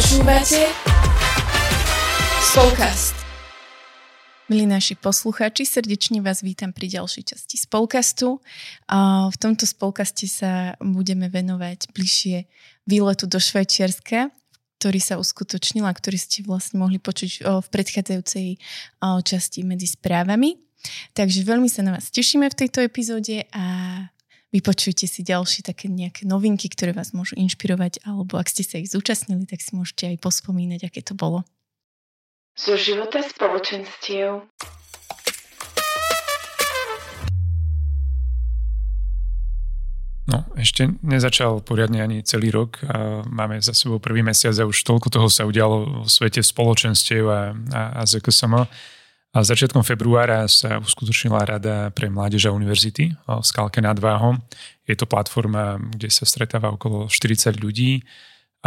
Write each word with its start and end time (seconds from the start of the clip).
Počúvate 0.00 0.64
Spolkast. 2.40 3.12
Milí 4.48 4.64
naši 4.64 4.96
poslucháči, 4.96 5.68
srdečne 5.68 6.24
vás 6.24 6.40
vítam 6.40 6.72
pri 6.72 6.88
ďalšej 6.88 7.36
časti 7.36 7.60
Spolkastu. 7.60 8.40
V 9.28 9.36
tomto 9.36 9.68
Spolkaste 9.68 10.24
sa 10.24 10.72
budeme 10.80 11.28
venovať 11.28 11.92
bližšie 11.92 12.48
výletu 12.88 13.28
do 13.28 13.36
Švajčiarska, 13.36 14.32
ktorý 14.80 15.00
sa 15.04 15.20
uskutočnil 15.20 15.84
a 15.84 15.92
ktorý 15.92 16.16
ste 16.16 16.48
vlastne 16.48 16.80
mohli 16.80 16.96
počuť 16.96 17.44
v 17.60 17.66
predchádzajúcej 17.68 18.56
časti 19.04 19.68
medzi 19.68 19.84
správami. 19.84 20.56
Takže 21.12 21.44
veľmi 21.44 21.68
sa 21.68 21.84
na 21.84 22.00
vás 22.00 22.08
tešíme 22.08 22.48
v 22.48 22.56
tejto 22.56 22.80
epizóde 22.80 23.44
a 23.52 24.08
vypočujte 24.50 25.06
si 25.06 25.22
ďalšie 25.22 25.62
také 25.62 25.86
nejaké 25.86 26.26
novinky, 26.26 26.66
ktoré 26.66 26.90
vás 26.90 27.14
môžu 27.14 27.38
inšpirovať, 27.38 28.02
alebo 28.06 28.38
ak 28.38 28.50
ste 28.50 28.66
sa 28.66 28.82
ich 28.82 28.90
zúčastnili, 28.90 29.46
tak 29.46 29.62
si 29.62 29.74
môžete 29.74 30.14
aj 30.14 30.16
pospomínať, 30.18 30.90
aké 30.90 31.00
to 31.02 31.14
bolo. 31.14 31.46
Zo 32.58 32.74
života 32.74 33.22
spoločenstiev. 33.22 34.44
No, 40.30 40.46
ešte 40.54 40.86
nezačal 41.02 41.58
poriadne 41.58 42.06
ani 42.06 42.22
celý 42.22 42.54
rok 42.54 42.78
a 42.86 43.26
máme 43.26 43.58
za 43.58 43.74
sebou 43.74 43.98
prvý 43.98 44.22
mesiac 44.22 44.54
a 44.62 44.68
už 44.68 44.86
toľko 44.86 45.10
toho 45.10 45.26
sa 45.26 45.42
udialo 45.42 46.06
vo 46.06 46.06
svete 46.06 46.38
spoločenstiev 46.38 47.24
a, 47.26 47.50
a, 47.74 47.82
a 47.98 48.02
ZKSM. 48.06 48.54
A 49.30 49.46
začiatkom 49.46 49.86
februára 49.86 50.42
sa 50.50 50.82
uskutočnila 50.82 51.46
Rada 51.46 51.94
pre 51.94 52.10
mládež 52.10 52.50
a 52.50 52.54
univerzity 52.54 53.14
v 53.14 53.44
Skalke 53.46 53.78
nad 53.78 53.94
Váhom. 53.94 54.42
Je 54.90 54.98
to 54.98 55.06
platforma, 55.06 55.78
kde 55.78 56.10
sa 56.10 56.26
stretáva 56.26 56.74
okolo 56.74 57.06
40 57.06 57.62
ľudí 57.62 58.02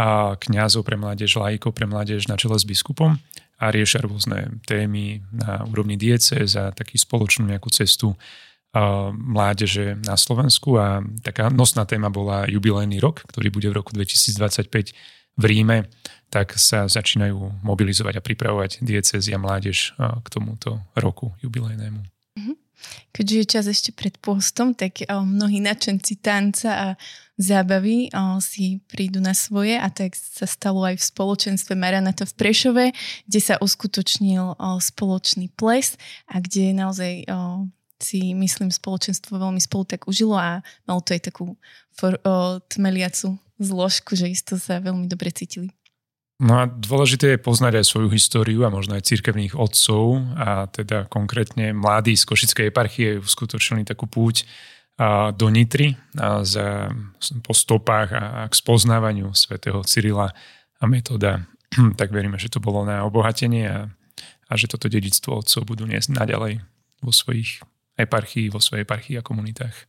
a 0.00 0.40
kňazov 0.40 0.88
pre 0.88 0.96
mládež, 0.96 1.36
lajkov 1.36 1.76
pre 1.76 1.84
mládež 1.84 2.32
na 2.32 2.40
čele 2.40 2.56
s 2.56 2.64
biskupom 2.64 3.20
a 3.60 3.64
riešia 3.68 4.08
rôzne 4.08 4.56
témy 4.64 5.20
na 5.36 5.68
úrovni 5.68 6.00
diece 6.00 6.48
za 6.48 6.72
taký 6.72 6.96
spoločnú 6.96 7.44
nejakú 7.44 7.68
cestu 7.68 8.16
mládeže 9.14 10.00
na 10.02 10.18
Slovensku 10.18 10.80
a 10.80 10.98
taká 11.22 11.46
nosná 11.52 11.86
téma 11.86 12.10
bola 12.10 12.50
jubilejný 12.50 12.98
rok, 12.98 13.22
ktorý 13.30 13.54
bude 13.54 13.68
v 13.70 13.78
roku 13.78 13.94
2025 13.94 14.96
v 15.34 15.44
Ríme, 15.44 15.90
tak 16.30 16.58
sa 16.58 16.90
začínajú 16.90 17.62
mobilizovať 17.62 18.18
a 18.18 18.24
pripravovať 18.24 18.82
diecezy 18.82 19.34
a 19.34 19.38
mládež 19.38 19.94
k 19.98 20.26
tomuto 20.30 20.82
roku 20.98 21.30
jubilejnému. 21.42 22.02
Mhm. 22.38 22.54
Keďže 23.14 23.36
je 23.38 23.46
čas 23.46 23.64
ešte 23.70 23.90
pred 23.94 24.18
postom, 24.18 24.74
tak 24.74 25.06
mnohí 25.08 25.62
nadšenci 25.62 26.20
tanca 26.20 26.70
a 26.74 26.88
zábavy 27.38 28.10
si 28.42 28.82
prídu 28.90 29.22
na 29.22 29.32
svoje 29.32 29.78
a 29.78 29.88
tak 29.88 30.18
sa 30.18 30.44
stalo 30.44 30.82
aj 30.84 30.98
v 30.98 31.08
spoločenstve 31.14 31.72
Maranata 31.78 32.26
v 32.26 32.34
Prešove, 32.34 32.84
kde 33.26 33.40
sa 33.40 33.54
uskutočnil 33.62 34.58
spoločný 34.82 35.48
ples 35.54 35.96
a 36.28 36.42
kde 36.42 36.74
naozaj 36.74 37.24
si 38.02 38.34
myslím 38.36 38.68
spoločenstvo 38.68 39.38
veľmi 39.38 39.62
spolu 39.62 39.84
tak 39.88 40.04
užilo 40.10 40.36
a 40.36 40.60
malo 40.84 41.00
to 41.00 41.14
aj 41.16 41.30
takú 41.30 41.56
for, 41.94 42.18
o, 42.20 42.58
tmeliacu 42.68 43.38
zložku, 43.64 44.14
že 44.14 44.28
isto 44.28 44.60
sa 44.60 44.78
veľmi 44.78 45.08
dobre 45.08 45.32
cítili. 45.32 45.72
No 46.42 46.60
a 46.60 46.66
dôležité 46.66 47.34
je 47.34 47.44
poznať 47.44 47.78
aj 47.78 47.86
svoju 47.86 48.08
históriu 48.10 48.66
a 48.66 48.72
možno 48.74 48.98
aj 48.98 49.06
církevných 49.06 49.54
otcov 49.54 50.18
a 50.34 50.66
teda 50.66 51.06
konkrétne 51.06 51.70
mladí 51.70 52.18
z 52.18 52.26
Košickej 52.26 52.74
eparchie 52.74 53.22
uskutočnili 53.22 53.86
takú 53.86 54.10
púť 54.10 54.42
do 55.34 55.46
Nitry 55.50 55.94
a 56.18 56.42
za, 56.46 56.90
po 57.42 57.54
stopách 57.54 58.14
a, 58.14 58.24
a 58.46 58.50
k 58.50 58.54
spoznávaniu 58.54 59.30
svätého 59.34 59.82
Cyrila 59.86 60.30
a 60.78 60.84
metóda. 60.86 61.46
tak 62.00 62.10
veríme, 62.10 62.38
že 62.38 62.50
to 62.50 62.62
bolo 62.62 62.82
na 62.82 63.02
obohatenie 63.06 63.66
a, 63.66 63.90
a 64.50 64.52
že 64.54 64.70
toto 64.70 64.90
dedictvo 64.90 65.38
otcov 65.38 65.66
budú 65.66 65.86
niesť 65.86 66.14
naďalej 66.14 66.62
vo 67.02 67.10
svojich 67.14 67.62
eparchii, 67.94 68.50
vo 68.50 68.58
svojej 68.58 68.86
eparchii 68.86 69.18
a 69.18 69.26
komunitách 69.26 69.86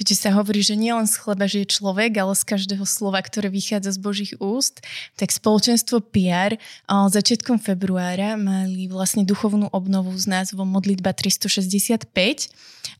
keďže 0.00 0.16
sa 0.16 0.32
hovorí, 0.32 0.64
že 0.64 0.80
nielen 0.80 1.04
z 1.04 1.20
chleba 1.20 1.44
žije 1.44 1.76
človek, 1.76 2.16
ale 2.16 2.32
z 2.32 2.48
každého 2.48 2.88
slova, 2.88 3.20
ktoré 3.20 3.52
vychádza 3.52 3.92
z 3.92 4.00
Božích 4.00 4.32
úst, 4.40 4.80
tak 5.20 5.28
spoločenstvo 5.28 6.00
PR 6.08 6.56
začiatkom 6.88 7.60
februára 7.60 8.40
mali 8.40 8.88
vlastne 8.88 9.28
duchovnú 9.28 9.68
obnovu 9.68 10.16
s 10.16 10.24
názvom 10.24 10.64
Modlitba 10.64 11.12
365 11.12 12.08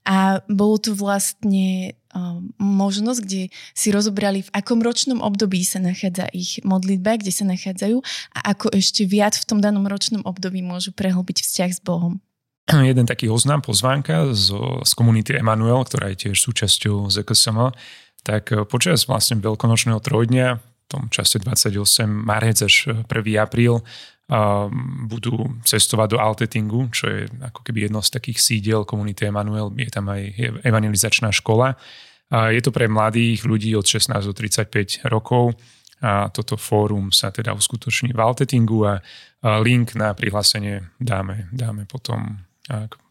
a 0.04 0.44
bolo 0.44 0.76
tu 0.76 0.92
vlastne 0.92 1.96
možnosť, 2.60 3.20
kde 3.22 3.42
si 3.72 3.88
rozobrali, 3.94 4.44
v 4.44 4.52
akom 4.52 4.82
ročnom 4.84 5.24
období 5.24 5.64
sa 5.64 5.80
nachádza 5.80 6.28
ich 6.36 6.58
modlitba, 6.66 7.16
kde 7.16 7.32
sa 7.32 7.46
nachádzajú 7.46 8.02
a 8.34 8.38
ako 8.52 8.74
ešte 8.76 9.06
viac 9.08 9.38
v 9.38 9.46
tom 9.46 9.62
danom 9.62 9.86
ročnom 9.88 10.20
období 10.26 10.60
môžu 10.60 10.92
prehlbiť 10.92 11.40
vzťah 11.40 11.70
s 11.70 11.80
Bohom. 11.80 12.20
jeden 12.90 13.06
taký 13.06 13.28
oznám, 13.30 13.62
pozvánka 13.62 14.32
z, 14.32 14.52
z 14.84 14.92
komunity 14.94 15.36
Emanuel, 15.36 15.84
ktorá 15.84 16.12
je 16.12 16.28
tiež 16.28 16.36
súčasťou 16.36 17.08
ZKSM, 17.08 17.72
tak 18.24 18.52
eh, 18.52 18.64
počas 18.68 19.08
vlastne 19.08 19.40
veľkonočného 19.40 20.00
trojdňa, 20.02 20.46
v 20.56 20.86
tom 20.90 21.06
čase 21.06 21.38
28 21.38 22.10
marec 22.10 22.66
až 22.66 23.06
1. 23.06 23.06
apríl, 23.38 23.78
budú 25.10 25.58
cestovať 25.66 26.08
do 26.14 26.18
Altetingu, 26.22 26.86
čo 26.94 27.10
je 27.10 27.26
ako 27.42 27.66
keby 27.66 27.90
jedno 27.90 27.98
z 27.98 28.14
takých 28.14 28.38
sídiel 28.38 28.86
komunity 28.86 29.26
Emanuel, 29.26 29.74
je 29.74 29.90
tam 29.90 30.06
aj 30.06 30.22
evangelizačná 30.62 31.34
škola. 31.34 31.74
Je 32.30 32.62
to 32.62 32.70
pre 32.70 32.86
mladých 32.86 33.42
ľudí 33.42 33.74
od 33.74 33.82
16 33.82 34.14
do 34.22 34.30
35 34.30 35.02
rokov 35.10 35.58
a 35.98 36.30
toto 36.30 36.54
fórum 36.54 37.10
sa 37.10 37.34
teda 37.34 37.50
uskutoční 37.58 38.14
v 38.14 38.22
Altetingu 38.22 38.86
a 38.86 39.02
link 39.66 39.98
na 39.98 40.14
prihlásenie 40.14 40.86
dáme, 41.02 41.50
dáme 41.50 41.90
potom 41.90 42.38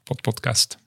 pod 0.08 0.20
podcast. 0.24 0.80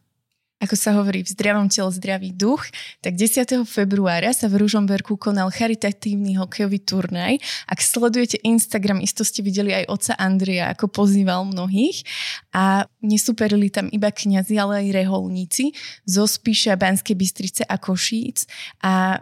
Ako 0.63 0.79
sa 0.79 0.95
hovorí 0.95 1.27
v 1.27 1.33
zdravom 1.35 1.67
tele 1.67 1.91
zdravý 1.91 2.31
duch, 2.31 2.71
tak 3.03 3.19
10. 3.19 3.67
februára 3.67 4.31
sa 4.31 4.47
v 4.47 4.63
Ružomberku 4.63 5.19
konal 5.19 5.51
charitatívny 5.51 6.39
hokejový 6.39 6.79
turnaj. 6.79 7.43
Ak 7.67 7.83
sledujete 7.83 8.39
Instagram, 8.47 9.03
isto 9.03 9.27
ste 9.27 9.43
videli 9.43 9.75
aj 9.75 9.91
oca 9.91 10.15
Andrea, 10.23 10.71
ako 10.71 10.87
pozýval 10.87 11.51
mnohých. 11.51 12.07
A 12.55 12.87
nesúperili 13.03 13.75
tam 13.75 13.91
iba 13.91 14.15
kňazi, 14.15 14.55
ale 14.55 14.87
aj 14.87 15.03
reholníci 15.03 15.75
zo 16.07 16.31
Spíša, 16.31 16.79
Banskej 16.79 17.19
Bystrice 17.19 17.63
a 17.67 17.75
Košíc. 17.83 18.47
A 18.87 19.19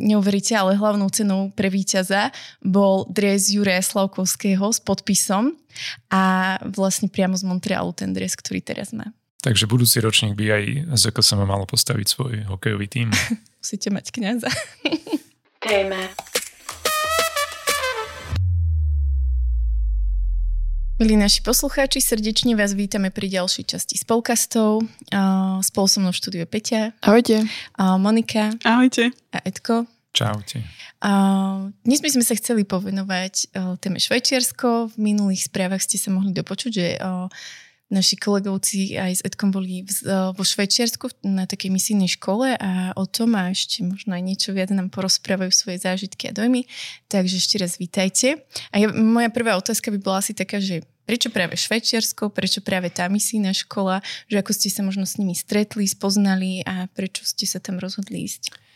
neuveríte, 0.00 0.56
ale 0.56 0.80
hlavnou 0.80 1.12
cenou 1.12 1.52
pre 1.52 1.68
víťaza 1.68 2.32
bol 2.64 3.04
dres 3.12 3.52
Juraja 3.52 3.84
Slavkovského 3.84 4.72
s 4.72 4.80
podpisom 4.80 5.52
a 6.08 6.56
vlastne 6.64 7.12
priamo 7.12 7.36
z 7.36 7.44
Montrealu 7.44 7.92
ten 7.92 8.16
dres, 8.16 8.32
ktorý 8.34 8.64
teraz 8.64 8.96
má. 8.96 9.12
Takže 9.40 9.64
budúci 9.64 10.04
ročník 10.04 10.36
by 10.36 10.46
aj 10.52 10.64
ZKSM 11.00 11.48
malo 11.48 11.64
postaviť 11.64 12.06
svoj 12.08 12.34
hokejový 12.48 12.88
tým. 12.88 13.08
Musíte 13.60 13.88
mať 13.88 14.12
kniaza. 14.12 14.48
Téma. 15.60 16.08
Milí 21.00 21.16
naši 21.16 21.40
poslucháči, 21.40 22.04
srdečne 22.04 22.52
vás 22.52 22.76
vítame 22.76 23.08
pri 23.08 23.32
ďalšej 23.32 23.72
časti 23.72 23.96
spolkastov. 23.96 24.84
Spolu 25.64 25.86
so 25.88 25.96
mnou 25.96 26.12
v 26.12 26.20
štúdiu 26.20 26.44
Peťa. 26.44 26.92
Ahojte. 27.00 27.48
Monika. 27.80 28.52
Ahojte. 28.68 29.08
A 29.32 29.40
Edko. 29.40 29.88
Čaute. 30.12 30.60
Dnes 31.88 32.04
by 32.04 32.08
sme 32.12 32.20
sa 32.20 32.36
chceli 32.36 32.68
povenovať 32.68 33.48
téme 33.80 33.96
Švajčiarsko. 33.96 34.92
V 34.92 34.96
minulých 35.00 35.48
správach 35.48 35.80
ste 35.80 35.96
sa 35.96 36.12
mohli 36.12 36.36
dopočuť, 36.36 36.68
že 36.68 37.00
naši 37.90 38.14
kolegovci 38.16 38.94
aj 38.94 39.12
s 39.18 39.24
Edkom 39.26 39.50
boli 39.50 39.82
v, 39.82 39.90
vo 40.32 40.44
Švajčiarsku 40.46 41.26
na 41.26 41.44
takej 41.44 41.74
misijnej 41.74 42.08
škole 42.14 42.54
a 42.54 42.94
o 42.94 43.04
tom 43.04 43.34
a 43.34 43.50
ešte 43.50 43.82
možno 43.82 44.14
aj 44.14 44.22
niečo 44.22 44.54
viac 44.54 44.70
nám 44.70 44.94
porozprávajú 44.94 45.50
svoje 45.50 45.82
zážitky 45.82 46.30
a 46.30 46.32
dojmy. 46.32 46.64
Takže 47.10 47.42
ešte 47.42 47.58
raz 47.58 47.76
vítajte. 47.82 48.46
A 48.70 48.78
ja, 48.78 48.86
moja 48.94 49.28
prvá 49.28 49.58
otázka 49.58 49.90
by 49.90 49.98
bola 49.98 50.22
asi 50.22 50.32
taká, 50.32 50.62
že 50.62 50.86
prečo 51.04 51.34
práve 51.34 51.58
Švajčiarsko, 51.58 52.30
prečo 52.30 52.62
práve 52.62 52.86
tá 52.94 53.10
misijná 53.10 53.50
škola, 53.50 53.98
že 54.30 54.38
ako 54.38 54.54
ste 54.54 54.70
sa 54.70 54.86
možno 54.86 55.02
s 55.02 55.18
nimi 55.18 55.34
stretli, 55.34 55.82
spoznali 55.82 56.62
a 56.62 56.86
prečo 56.94 57.26
ste 57.26 57.50
sa 57.50 57.58
tam 57.58 57.82
rozhodli 57.82 58.22
ísť? 58.22 58.69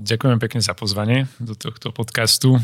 Ďakujem 0.00 0.40
pekne 0.40 0.64
za 0.64 0.72
pozvanie 0.72 1.28
do 1.36 1.52
tohto 1.52 1.92
podcastu. 1.92 2.56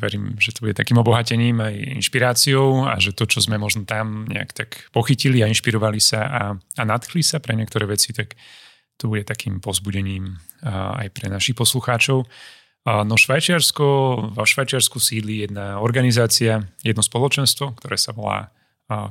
Verím, 0.00 0.32
že 0.40 0.56
to 0.56 0.64
bude 0.64 0.72
takým 0.72 0.96
obohatením 0.96 1.60
aj 1.60 2.00
inšpiráciou 2.00 2.88
a 2.88 2.96
že 2.96 3.12
to, 3.12 3.28
čo 3.28 3.44
sme 3.44 3.60
možno 3.60 3.84
tam 3.84 4.24
nejak 4.24 4.56
tak 4.56 4.88
pochytili 4.96 5.44
a 5.44 5.50
inšpirovali 5.52 6.00
sa 6.00 6.20
a, 6.32 6.42
a 6.56 6.82
nadchli 6.88 7.20
sa 7.20 7.44
pre 7.44 7.52
niektoré 7.52 7.84
veci, 7.84 8.16
tak 8.16 8.40
to 8.96 9.12
bude 9.12 9.28
takým 9.28 9.60
pozbudením 9.60 10.40
aj 10.64 11.12
pre 11.12 11.28
našich 11.28 11.52
poslucháčov. 11.52 12.24
No 12.88 13.14
Švajčiarsko, 13.20 13.84
vo 14.32 14.44
Švajčiarsku 14.48 14.96
sídli 14.96 15.44
jedna 15.44 15.84
organizácia, 15.84 16.64
jedno 16.80 17.04
spoločenstvo, 17.04 17.76
ktoré 17.76 18.00
sa 18.00 18.16
volá 18.16 18.48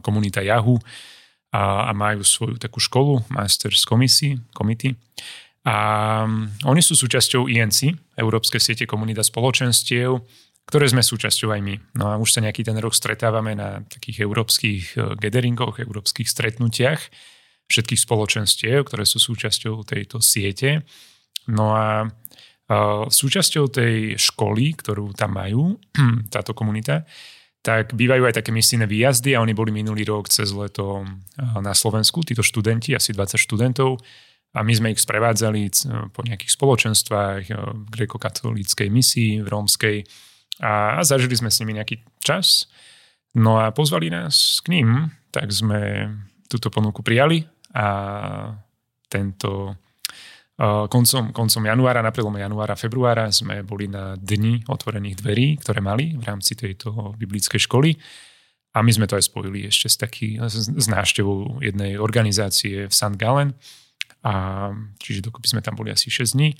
Komunita 0.01 0.41
Yahoo 0.41 0.81
a, 1.53 1.93
majú 1.93 2.25
svoju 2.25 2.57
takú 2.57 2.81
školu, 2.81 3.21
Masters 3.29 3.85
Committee, 3.85 4.41
Committee 4.49 4.97
a 5.65 5.75
mm, 6.23 6.69
oni 6.69 6.81
sú 6.85 6.93
súčasťou 6.93 7.49
INC, 7.49 7.97
Európskej 8.15 8.61
siete 8.61 8.85
komunita 8.85 9.25
spoločenstiev 9.25 10.21
ktoré 10.65 10.89
sme 10.89 11.05
súčasťou 11.05 11.53
aj 11.53 11.61
my. 11.61 11.75
No 11.93 12.09
a 12.09 12.17
už 12.17 12.33
sa 12.33 12.41
nejaký 12.41 12.65
ten 12.65 12.73
rok 12.81 12.97
stretávame 12.97 13.53
na 13.53 13.85
takých 13.85 14.25
európskych 14.25 14.97
e, 14.97 15.13
gatheringoch, 15.13 15.77
európskych 15.77 16.25
stretnutiach 16.25 17.01
všetkých 17.69 18.01
spoločenstiev, 18.01 18.85
ktoré 18.85 19.05
sú 19.05 19.21
súčasťou 19.21 19.85
tejto 19.85 20.21
siete. 20.21 20.85
No 21.49 21.73
a 21.73 22.09
súčasťou 23.09 23.69
tej 23.69 24.17
školy, 24.17 24.73
ktorú 24.73 25.13
tam 25.13 25.37
majú, 25.37 25.77
táto 26.33 26.57
komunita, 26.57 27.05
tak 27.65 27.97
bývajú 27.97 28.29
aj 28.29 28.41
také 28.41 28.53
misijné 28.53 28.85
výjazdy 28.85 29.33
a 29.33 29.41
oni 29.41 29.57
boli 29.57 29.73
minulý 29.73 30.05
rok 30.05 30.29
cez 30.29 30.53
leto 30.53 31.01
na 31.37 31.73
Slovensku, 31.73 32.21
títo 32.21 32.45
študenti, 32.45 32.93
asi 32.93 33.09
20 33.09 33.41
študentov, 33.41 33.97
a 34.55 34.63
my 34.63 34.71
sme 34.71 34.91
ich 34.95 35.03
sprevádzali 35.03 35.67
po 36.15 36.23
nejakých 36.23 36.51
spoločenstvách, 36.55 37.43
grekokatolíckej 37.91 38.87
misii, 38.87 39.43
v 39.43 39.47
rómskej 39.51 39.97
a 40.63 41.03
zažili 41.03 41.35
sme 41.35 41.51
s 41.51 41.59
nimi 41.59 41.75
nejaký 41.75 41.99
čas. 42.23 42.71
No 43.35 43.59
a 43.59 43.75
pozvali 43.75 44.07
nás 44.07 44.63
k 44.63 44.79
ním, 44.79 45.11
tak 45.35 45.51
sme 45.51 46.07
túto 46.47 46.71
ponuku 46.71 47.03
prijali 47.03 47.43
a 47.75 47.87
tento 49.11 49.75
koncom, 50.87 51.35
koncom 51.35 51.63
januára, 51.67 51.99
na 51.99 52.15
prelome 52.15 52.39
januára, 52.39 52.79
februára 52.79 53.27
sme 53.27 53.59
boli 53.67 53.91
na 53.91 54.15
dni 54.15 54.63
otvorených 54.71 55.19
dverí, 55.19 55.47
ktoré 55.59 55.83
mali 55.83 56.15
v 56.15 56.23
rámci 56.23 56.55
tejto 56.55 57.11
biblickej 57.19 57.59
školy. 57.67 57.91
A 58.75 58.83
my 58.83 58.91
sme 58.91 59.07
to 59.07 59.19
aj 59.19 59.27
spojili 59.27 59.67
ešte 59.67 59.87
s, 59.87 59.95
taký, 59.99 60.39
s 60.51 60.87
návštevou 60.87 61.63
jednej 61.63 61.99
organizácie 61.99 62.87
v 62.87 62.93
St. 62.95 63.15
Gallen. 63.19 63.55
A, 64.25 64.73
čiže 64.97 65.21
dokopy 65.21 65.45
sme 65.53 65.61
tam 65.61 65.77
boli 65.77 65.93
asi 65.93 66.09
6 66.09 66.33
dní 66.33 66.57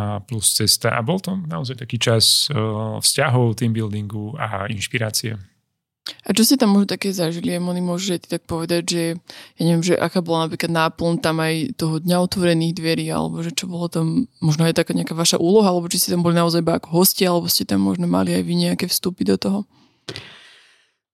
a 0.00 0.24
plus 0.24 0.56
cesta. 0.56 0.96
A 0.96 1.04
bol 1.04 1.20
to 1.20 1.36
naozaj 1.36 1.76
taký 1.76 2.00
čas 2.00 2.48
vzťahov, 3.04 3.60
team 3.60 3.76
buildingu 3.76 4.32
a 4.40 4.64
inšpirácie. 4.72 5.36
A 6.24 6.32
čo 6.32 6.42
ste 6.42 6.56
tam 6.56 6.74
možno 6.74 6.90
také 6.90 7.12
zažili? 7.12 7.54
Moni 7.60 7.84
môže 7.84 8.16
ty 8.18 8.26
tak 8.34 8.48
povedať, 8.48 8.82
že 8.88 9.02
ja 9.60 9.62
neviem, 9.62 9.84
že 9.84 9.94
aká 9.94 10.24
bola 10.24 10.48
napríklad 10.48 10.72
náplň 10.72 11.20
tam 11.20 11.38
aj 11.38 11.76
toho 11.76 12.00
dňa 12.00 12.16
otvorených 12.24 12.74
dverí, 12.80 13.06
alebo 13.12 13.44
že 13.44 13.52
čo 13.52 13.68
bolo 13.68 13.86
tam 13.86 14.26
možno 14.40 14.64
aj 14.64 14.80
taká 14.80 14.96
nejaká 14.96 15.12
vaša 15.12 15.36
úloha, 15.38 15.70
alebo 15.70 15.86
či 15.92 16.00
ste 16.00 16.16
tam 16.16 16.24
boli 16.24 16.34
naozaj 16.34 16.64
iba 16.64 16.80
ako 16.80 16.88
hostia, 17.04 17.30
alebo 17.30 17.46
ste 17.46 17.68
tam 17.68 17.84
možno 17.84 18.08
mali 18.08 18.32
aj 18.32 18.42
vy 18.42 18.54
nejaké 18.56 18.88
vstupy 18.88 19.22
do 19.28 19.36
toho? 19.36 19.68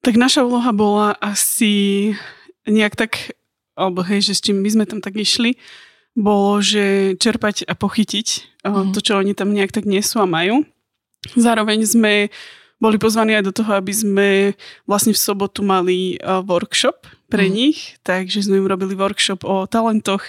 Tak 0.01 0.15
naša 0.15 0.47
úloha 0.47 0.71
bola 0.71 1.19
asi 1.19 2.15
nejak 2.65 2.95
tak, 2.97 3.36
alebo 3.77 4.01
hej, 4.03 4.33
že 4.33 4.33
s 4.35 4.41
čím 4.41 4.65
my 4.65 4.71
sme 4.73 4.85
tam 4.89 5.05
tak 5.05 5.15
išli, 5.15 5.61
bolo, 6.17 6.65
že 6.65 7.15
čerpať 7.21 7.69
a 7.69 7.77
pochytiť 7.77 8.29
mm. 8.65 8.97
to, 8.97 9.05
čo 9.05 9.21
oni 9.21 9.37
tam 9.37 9.53
nejak 9.53 9.71
tak 9.71 9.85
nesú 9.85 10.17
a 10.19 10.27
majú. 10.27 10.65
Zároveň 11.37 11.85
sme 11.85 12.33
boli 12.81 12.97
pozvaní 12.97 13.37
aj 13.37 13.45
do 13.45 13.53
toho, 13.53 13.77
aby 13.77 13.93
sme 13.93 14.29
vlastne 14.89 15.13
v 15.13 15.21
sobotu 15.21 15.61
mali 15.61 16.17
workshop 16.25 17.05
pre 17.29 17.49
mm. 17.49 17.53
nich, 17.53 18.01
takže 18.01 18.49
sme 18.49 18.65
im 18.65 18.69
robili 18.69 18.97
workshop 18.97 19.45
o 19.45 19.69
talentoch 19.69 20.25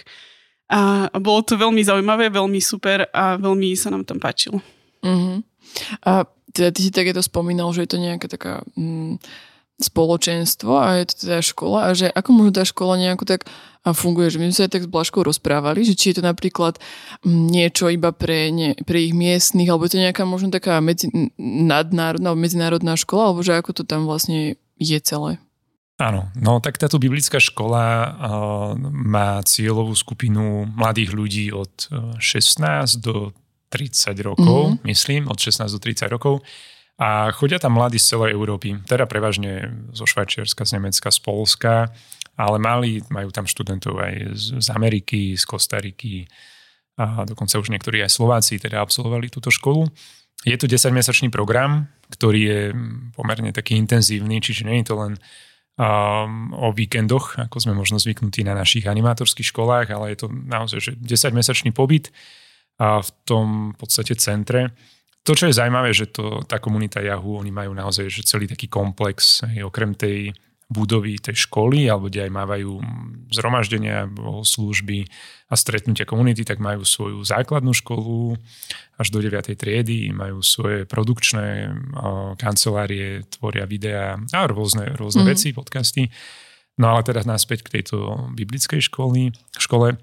a 0.67 1.07
bolo 1.23 1.39
to 1.47 1.55
veľmi 1.55 1.79
zaujímavé, 1.79 2.27
veľmi 2.27 2.59
super 2.59 3.07
a 3.15 3.39
veľmi 3.39 3.71
sa 3.79 3.88
nám 3.88 4.03
tam 4.03 4.19
páčilo. 4.19 4.59
Mm-hmm. 4.99 5.38
A 6.03 6.27
teda 6.51 6.75
ty 6.75 6.79
si 6.83 6.91
takéto 6.91 7.23
spomínal, 7.23 7.71
že 7.71 7.88
je 7.88 7.91
to 7.95 8.03
nejaká 8.03 8.27
taká... 8.27 8.67
Mm, 8.75 9.15
spoločenstvo 9.77 10.74
a 10.74 11.01
je 11.01 11.06
to 11.06 11.15
teda 11.21 11.39
škola 11.45 11.79
a 11.85 11.89
že 11.94 12.09
ako 12.09 12.29
možno 12.33 12.51
tá 12.57 12.65
škola 12.65 12.97
nejako 12.97 13.29
tak 13.29 13.45
funguje, 13.94 14.33
že 14.33 14.41
my 14.41 14.50
sme 14.50 14.57
sa 14.57 14.65
aj 14.65 14.74
tak 14.74 14.83
s 14.83 14.91
Blažkou 14.91 15.21
rozprávali, 15.24 15.85
že 15.85 15.94
či 15.94 16.12
je 16.12 16.19
to 16.19 16.24
napríklad 16.25 16.81
mm, 17.24 17.47
niečo 17.47 17.88
iba 17.88 18.12
pre, 18.12 18.50
ne, 18.51 18.74
pre 18.83 19.06
ich 19.06 19.13
miestnych, 19.13 19.69
alebo 19.69 19.85
je 19.85 19.95
to 19.95 20.03
nejaká 20.03 20.25
možno 20.27 20.50
taká 20.51 20.81
medzi, 20.81 21.07
nadnárodná 21.39 22.33
alebo 22.33 22.41
medzinárodná 22.41 22.97
škola, 22.97 23.31
alebo 23.31 23.45
že 23.45 23.56
ako 23.56 23.71
to 23.77 23.83
tam 23.85 24.09
vlastne 24.09 24.57
je 24.81 25.00
celé. 25.00 25.38
Áno, 25.97 26.30
no 26.38 26.62
tak 26.62 26.77
táto 26.77 27.01
biblická 27.01 27.41
škola 27.41 27.85
uh, 27.85 28.12
má 28.89 29.41
cieľovú 29.41 29.97
skupinu 29.97 30.69
mladých 30.69 31.09
ľudí 31.13 31.45
od 31.50 31.73
16 32.21 33.01
do 33.01 33.33
30 33.73 34.13
rokov, 34.21 34.77
mm-hmm. 34.77 34.85
myslím, 34.85 35.21
od 35.25 35.38
16 35.41 35.73
do 35.73 35.80
30 35.81 36.13
rokov. 36.13 36.45
A 36.97 37.29
chodia 37.29 37.61
tam 37.61 37.77
mladí 37.77 38.01
z 38.01 38.17
celej 38.17 38.33
Európy, 38.33 38.81
teda 38.89 39.05
prevažne 39.05 39.69
zo 39.94 40.09
Švajčiarska, 40.09 40.65
z 40.65 40.81
Nemecka, 40.81 41.13
z 41.13 41.19
Polska, 41.21 41.94
ale 42.33 42.57
mali, 42.57 43.05
majú 43.13 43.29
tam 43.29 43.45
študentov 43.45 44.01
aj 44.01 44.13
z, 44.33 44.45
z 44.57 44.67
Ameriky, 44.73 45.38
z 45.38 45.45
Kostariky 45.45 46.25
a 46.97 47.21
dokonca 47.29 47.61
už 47.61 47.69
niektorí 47.69 48.01
aj 48.01 48.17
Slováci 48.17 48.57
teda 48.57 48.81
absolvovali 48.81 49.29
túto 49.29 49.53
školu. 49.53 49.85
Je 50.41 50.57
to 50.57 50.65
10-mesačný 50.65 51.29
program, 51.29 51.85
ktorý 52.09 52.39
je 52.41 52.61
pomerne 53.13 53.53
taký 53.53 53.77
intenzívny, 53.77 54.41
čiže 54.41 54.65
nie 54.65 54.81
je 54.81 54.89
to 54.89 54.95
len 54.97 55.13
um, 55.77 56.53
o 56.57 56.73
víkendoch, 56.73 57.38
ako 57.38 57.57
sme 57.61 57.77
možno 57.77 58.01
zvyknutí 58.01 58.41
na 58.41 58.57
našich 58.57 58.89
animátorských 58.89 59.53
školách, 59.53 59.94
ale 59.94 60.13
je 60.13 60.25
to 60.25 60.27
naozaj 60.29 60.77
že 60.81 60.91
10-mesačný 60.97 61.69
pobyt 61.73 62.09
a 62.81 63.01
v 63.01 63.09
tom 63.25 63.77
podstate 63.77 64.17
centre 64.17 64.73
to, 65.27 65.35
čo 65.35 65.51
je 65.51 65.59
zaujímavé, 65.59 65.91
že 65.91 66.07
to, 66.07 66.39
tá 66.47 66.56
komunita 66.63 67.03
Yahoo, 67.03 67.44
oni 67.44 67.51
majú 67.51 67.75
naozaj 67.75 68.07
že 68.07 68.24
celý 68.24 68.47
taký 68.47 68.71
komplex, 68.71 69.44
aj 69.44 69.68
okrem 69.68 69.91
tej 69.91 70.31
budovy 70.68 71.19
tej 71.19 71.47
školy, 71.47 71.88
alebo 71.88 72.12
kde 72.12 72.27
aj 72.27 72.31
mávajú 72.31 72.71
zhromaždenia, 73.31 74.07
služby 74.44 75.07
a 75.47 75.56
stretnutia 75.56 76.03
komunity, 76.03 76.44
tak 76.44 76.59
majú 76.59 76.83
svoju 76.83 77.24
základnú 77.24 77.71
školu 77.71 78.35
až 79.00 79.07
do 79.12 79.24
9. 79.24 79.56
triedy, 79.56 80.12
majú 80.12 80.44
svoje 80.44 80.83
produkčné 80.83 81.71
kancelárie, 82.35 83.23
tvoria 83.31 83.63
videá 83.63 84.19
a 84.35 84.39
rôzne, 84.44 84.91
rôzne 85.00 85.23
mm. 85.23 85.30
veci, 85.31 85.56
podcasty. 85.56 86.12
No 86.75 86.94
ale 86.94 87.07
teda 87.07 87.23
naspäť 87.23 87.63
k 87.63 87.80
tejto 87.80 88.27
biblickej 88.35 88.83
školy, 88.91 89.31
škole 89.56 89.95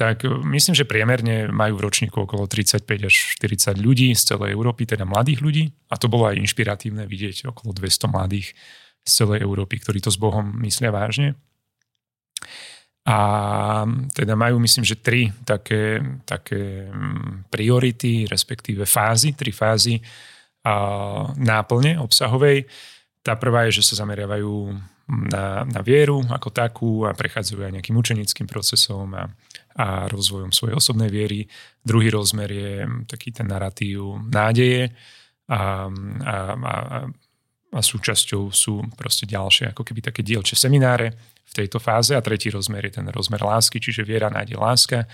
tak 0.00 0.24
e, 0.24 0.32
myslím, 0.56 0.72
že 0.72 0.88
priemerne 0.88 1.52
majú 1.52 1.76
v 1.76 1.84
ročníku 1.84 2.24
okolo 2.24 2.48
35 2.48 2.88
až 3.04 3.14
40 3.36 3.76
ľudí 3.76 4.16
z 4.16 4.32
celej 4.32 4.56
Európy, 4.56 4.88
teda 4.88 5.04
mladých 5.04 5.44
ľudí. 5.44 5.64
A 5.92 6.00
to 6.00 6.08
bolo 6.08 6.24
aj 6.32 6.40
inšpiratívne 6.40 7.04
vidieť 7.04 7.52
okolo 7.52 7.76
200 7.76 8.08
mladých 8.08 8.56
z 9.04 9.10
celej 9.12 9.44
Európy, 9.44 9.76
ktorí 9.76 10.00
to 10.00 10.08
s 10.08 10.16
Bohom 10.16 10.56
myslia 10.64 10.88
vážne. 10.88 11.36
A 13.04 13.18
teda 14.12 14.36
majú, 14.36 14.60
myslím, 14.60 14.84
že 14.84 15.00
tri 15.00 15.28
také, 15.44 16.00
také 16.24 16.88
priority, 17.48 18.28
respektíve 18.28 18.84
fázy, 18.88 19.36
tri 19.36 19.52
fázy 19.52 20.00
a 20.64 20.74
náplne 21.36 21.96
obsahovej. 22.00 22.68
Tá 23.24 23.36
prvá 23.40 23.68
je, 23.68 23.80
že 23.80 23.92
sa 23.92 24.04
zameriavajú 24.04 24.52
na, 25.32 25.64
na 25.64 25.80
vieru 25.80 26.22
ako 26.28 26.48
takú 26.52 26.90
a 27.08 27.16
prechádzajú 27.16 27.60
aj 27.66 27.72
nejakým 27.80 27.96
učenickým 27.96 28.46
procesom 28.46 29.08
a, 29.16 29.32
a 29.76 30.10
rozvojom 30.10 30.50
svojej 30.50 30.74
osobnej 30.74 31.10
viery. 31.10 31.46
Druhý 31.82 32.10
rozmer 32.10 32.50
je 32.50 32.72
taký 33.06 33.30
ten 33.30 33.46
narratív 33.46 34.18
nádeje 34.26 34.90
a, 35.50 35.86
a, 36.26 36.36
a, 36.58 36.74
a 37.70 37.80
súčasťou 37.80 38.50
sú 38.50 38.82
proste 38.98 39.30
ďalšie 39.30 39.70
ako 39.70 39.82
keby 39.86 40.00
také 40.10 40.26
dielčie 40.26 40.58
semináre 40.58 41.14
v 41.46 41.52
tejto 41.54 41.78
fáze. 41.78 42.14
A 42.14 42.22
tretí 42.22 42.50
rozmer 42.50 42.90
je 42.90 42.98
ten 42.98 43.06
rozmer 43.10 43.42
lásky, 43.42 43.78
čiže 43.78 44.06
viera, 44.06 44.30
nádej, 44.30 44.58
láska. 44.58 45.06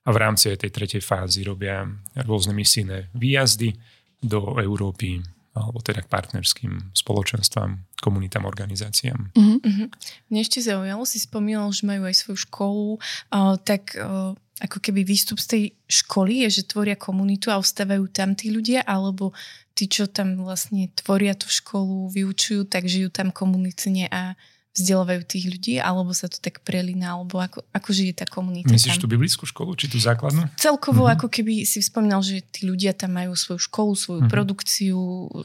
A 0.00 0.08
v 0.10 0.18
rámci 0.18 0.50
tej 0.56 0.70
tretej 0.72 1.02
fázy 1.04 1.44
robia 1.44 1.86
rôzne 2.24 2.56
misijné 2.56 3.12
výjazdy 3.12 3.74
do 4.20 4.58
Európy, 4.58 5.20
alebo 5.54 5.82
teda 5.82 6.02
k 6.02 6.12
partnerským 6.12 6.94
spoločenstvám, 6.94 7.89
komunitám, 8.00 8.48
organizáciám. 8.48 9.30
Mm-hmm. 9.36 9.88
Mne 10.32 10.40
ešte 10.40 10.64
zaujalo, 10.64 11.04
si 11.04 11.20
spomínal, 11.20 11.68
že 11.70 11.84
majú 11.84 12.08
aj 12.08 12.16
svoju 12.16 12.38
školu, 12.48 12.88
uh, 12.96 13.56
tak 13.60 13.94
uh, 14.00 14.32
ako 14.60 14.78
keby 14.80 15.04
výstup 15.04 15.40
z 15.40 15.46
tej 15.46 15.62
školy 15.88 16.44
je, 16.44 16.60
že 16.60 16.68
tvoria 16.68 16.96
komunitu 16.96 17.48
a 17.48 17.60
ostávajú 17.60 18.12
tam 18.12 18.36
tí 18.36 18.52
ľudia, 18.52 18.84
alebo 18.84 19.32
tí, 19.72 19.88
čo 19.88 20.04
tam 20.08 20.36
vlastne 20.44 20.92
tvoria 20.92 21.32
tú 21.32 21.48
školu, 21.48 22.12
vyučujú, 22.12 22.68
tak 22.68 22.84
žijú 22.84 23.08
tam 23.08 23.32
komunitne 23.32 24.12
a 24.12 24.36
vzdelávajú 24.70 25.20
tých 25.26 25.44
ľudí, 25.50 25.74
alebo 25.82 26.14
sa 26.14 26.30
to 26.30 26.38
tak 26.38 26.62
prelína, 26.62 27.18
alebo 27.18 27.42
ako, 27.42 27.66
ako 27.74 27.88
žije 27.90 28.22
tá 28.22 28.26
komunita 28.26 28.70
Myslíš 28.70 28.96
tam? 28.98 29.02
tú 29.02 29.10
biblickú 29.10 29.42
školu, 29.42 29.74
či 29.74 29.90
tú 29.90 29.98
základnú? 29.98 30.46
Celkovo, 30.54 31.06
mm-hmm. 31.06 31.16
ako 31.18 31.26
keby 31.26 31.66
si 31.66 31.82
spomínal, 31.82 32.22
že 32.22 32.38
tí 32.54 32.70
ľudia 32.70 32.94
tam 32.94 33.18
majú 33.18 33.34
svoju 33.34 33.60
školu, 33.66 33.92
svoju 33.98 34.20
mm-hmm. 34.22 34.34
produkciu, 34.34 35.00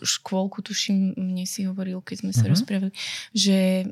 škôlku, 0.05 0.61
tuším, 0.61 1.17
mne 1.17 1.45
si 1.49 1.65
hovoril, 1.65 2.05
keď 2.05 2.21
sme 2.21 2.31
sa 2.31 2.45
mm-hmm. 2.45 2.53
rozprávali, 2.53 2.93
že 3.33 3.89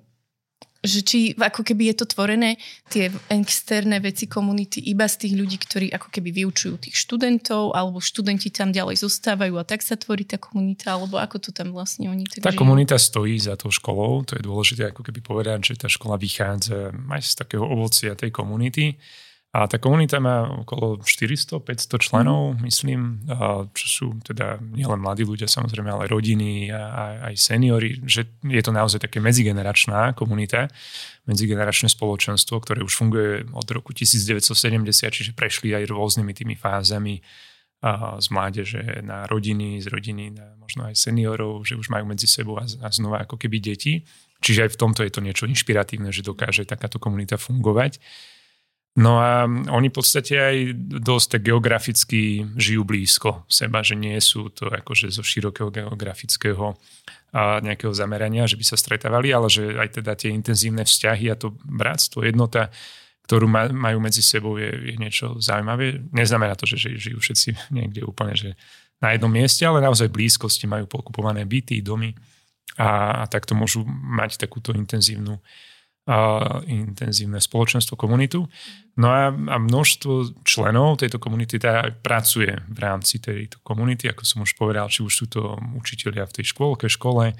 že 0.83 0.99
či 0.99 1.31
ako 1.39 1.63
keby 1.63 1.95
je 1.95 2.03
to 2.03 2.05
tvorené 2.11 2.59
tie 2.91 3.07
externé 3.31 4.03
veci 4.03 4.27
komunity 4.27 4.83
iba 4.83 5.07
z 5.07 5.25
tých 5.25 5.33
ľudí, 5.39 5.55
ktorí 5.55 5.87
ako 5.95 6.11
keby 6.11 6.43
vyučujú 6.43 6.75
tých 6.83 6.99
študentov, 6.99 7.71
alebo 7.71 8.03
študenti 8.03 8.51
tam 8.51 8.75
ďalej 8.75 8.99
zostávajú 8.99 9.55
a 9.55 9.63
tak 9.63 9.79
sa 9.79 9.95
tvorí 9.95 10.27
tá 10.27 10.35
komunita, 10.35 10.99
alebo 10.99 11.15
ako 11.23 11.39
to 11.39 11.49
tam 11.55 11.71
vlastne 11.71 12.11
oni 12.11 12.27
tak 12.27 12.43
Tá 12.43 12.51
žijú? 12.51 12.59
komunita 12.67 12.99
stojí 12.99 13.39
za 13.39 13.55
tou 13.55 13.71
školou, 13.71 14.27
to 14.27 14.35
je 14.35 14.43
dôležité 14.43 14.91
ako 14.91 15.07
keby 15.07 15.23
povedať, 15.23 15.71
že 15.71 15.79
tá 15.79 15.87
škola 15.87 16.19
vychádza 16.19 16.91
aj 16.91 17.21
z 17.23 17.33
takého 17.39 17.63
ovocia 17.63 18.11
tej 18.19 18.35
komunity 18.35 18.99
A 19.53 19.69
tá 19.69 19.77
komunita 19.77 20.17
má 20.17 20.49
okolo 20.65 20.97
400-500 21.05 22.01
členov, 22.01 22.57
myslím, 22.65 23.21
čo 23.77 23.85
sú 23.85 24.07
teda 24.25 24.57
nielen 24.57 24.97
mladí 24.97 25.21
ľudia, 25.21 25.45
samozrejme, 25.45 25.93
ale 25.93 26.09
rodiny 26.09 26.73
a 26.73 27.29
aj 27.29 27.37
seniory, 27.37 28.01
že 28.01 28.25
je 28.41 28.61
to 28.65 28.73
naozaj 28.73 29.05
také 29.05 29.21
medzigeneračná 29.21 30.17
komunita, 30.17 30.73
medzigeneračné 31.29 31.85
spoločenstvo, 31.85 32.65
ktoré 32.65 32.81
už 32.81 32.97
funguje 32.97 33.45
od 33.53 33.67
roku 33.69 33.93
1970, 33.93 34.41
čiže 35.13 35.37
prešli 35.37 35.77
aj 35.77 35.85
rôznymi 35.85 36.33
tými 36.33 36.57
fázami 36.57 37.21
z 38.17 38.27
mládeže 38.33 39.05
na 39.05 39.29
rodiny, 39.29 39.77
z 39.83 39.87
rodiny 39.91 40.33
na 40.33 40.55
možno 40.57 40.89
aj 40.89 40.97
seniorov, 40.97 41.61
že 41.67 41.77
už 41.77 41.93
majú 41.93 42.09
medzi 42.09 42.25
sebou 42.25 42.57
a, 42.57 42.63
a 42.63 42.87
znova 42.89 43.21
ako 43.27 43.35
keby 43.35 43.59
deti. 43.61 44.01
Čiže 44.39 44.65
aj 44.65 44.71
v 44.73 44.79
tomto 44.79 45.01
je 45.03 45.11
to 45.11 45.21
niečo 45.21 45.45
inšpiratívne, 45.45 46.09
že 46.09 46.25
dokáže 46.25 46.63
takáto 46.63 46.97
komunita 46.97 47.35
fungovať. 47.35 47.99
No 48.93 49.17
a 49.17 49.49
oni 49.49 49.89
v 49.89 49.95
podstate 49.97 50.37
aj 50.37 50.57
dosť 51.01 51.27
tak 51.37 51.41
geograficky 51.49 52.45
žijú 52.53 52.85
blízko 52.85 53.41
seba, 53.49 53.81
že 53.81 53.97
nie 53.97 54.13
sú 54.21 54.53
to 54.53 54.69
akože 54.69 55.09
zo 55.09 55.25
širokého 55.25 55.73
geografického 55.73 56.77
a 57.33 57.57
nejakého 57.57 57.89
zamerania, 57.89 58.45
že 58.45 58.53
by 58.53 58.65
sa 58.69 58.77
stretávali, 58.77 59.33
ale 59.33 59.49
že 59.49 59.73
aj 59.81 59.97
teda 59.97 60.13
tie 60.13 60.29
intenzívne 60.29 60.85
vzťahy 60.85 61.25
a 61.33 61.39
to 61.41 61.57
bratstvo, 61.65 62.21
jednota, 62.21 62.69
ktorú 63.25 63.49
majú 63.73 63.97
medzi 63.97 64.21
sebou 64.21 64.61
je, 64.61 64.69
je 64.69 64.95
niečo 65.01 65.41
zaujímavé. 65.41 65.97
Neznamená 66.13 66.53
to, 66.53 66.69
že 66.69 66.93
žijú 66.93 67.17
všetci 67.17 67.73
niekde 67.73 68.05
úplne 68.05 68.37
že 68.37 68.53
na 69.01 69.17
jednom 69.17 69.33
mieste, 69.33 69.65
ale 69.65 69.81
naozaj 69.81 70.13
blízkosti 70.13 70.69
majú 70.69 70.85
pokupované 70.85 71.49
byty, 71.49 71.81
domy 71.81 72.13
a, 72.77 73.21
a 73.21 73.27
takto 73.27 73.57
môžu 73.57 73.81
mať 73.89 74.37
takúto 74.37 74.69
intenzívnu 74.69 75.41
a 76.03 76.59
intenzívne 76.67 77.39
spoločenstvo, 77.39 77.95
komunitu. 77.95 78.43
No 78.99 79.07
a, 79.07 79.31
a 79.31 79.55
množstvo 79.55 80.43
členov 80.43 80.99
tejto 80.99 81.15
komunity 81.15 81.55
teda 81.55 81.95
pracuje 82.03 82.51
v 82.51 82.77
rámci 82.77 83.23
tejto 83.23 83.63
komunity, 83.63 84.11
ako 84.11 84.23
som 84.27 84.43
už 84.43 84.51
povedal, 84.59 84.91
či 84.91 84.99
už 84.99 85.13
sú 85.15 85.25
to 85.31 85.55
učiteľia 85.79 86.27
v 86.27 86.35
tej 86.35 86.51
škôlke, 86.51 86.91
škole, 86.91 87.31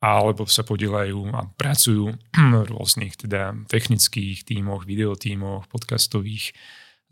alebo 0.00 0.48
sa 0.48 0.64
podielajú 0.64 1.28
a 1.36 1.44
pracujú 1.60 2.16
v 2.64 2.68
rôznych 2.72 3.20
teda 3.20 3.52
technických 3.68 4.48
tímoch, 4.48 4.88
videotímoch, 4.88 5.68
podcastových 5.68 6.56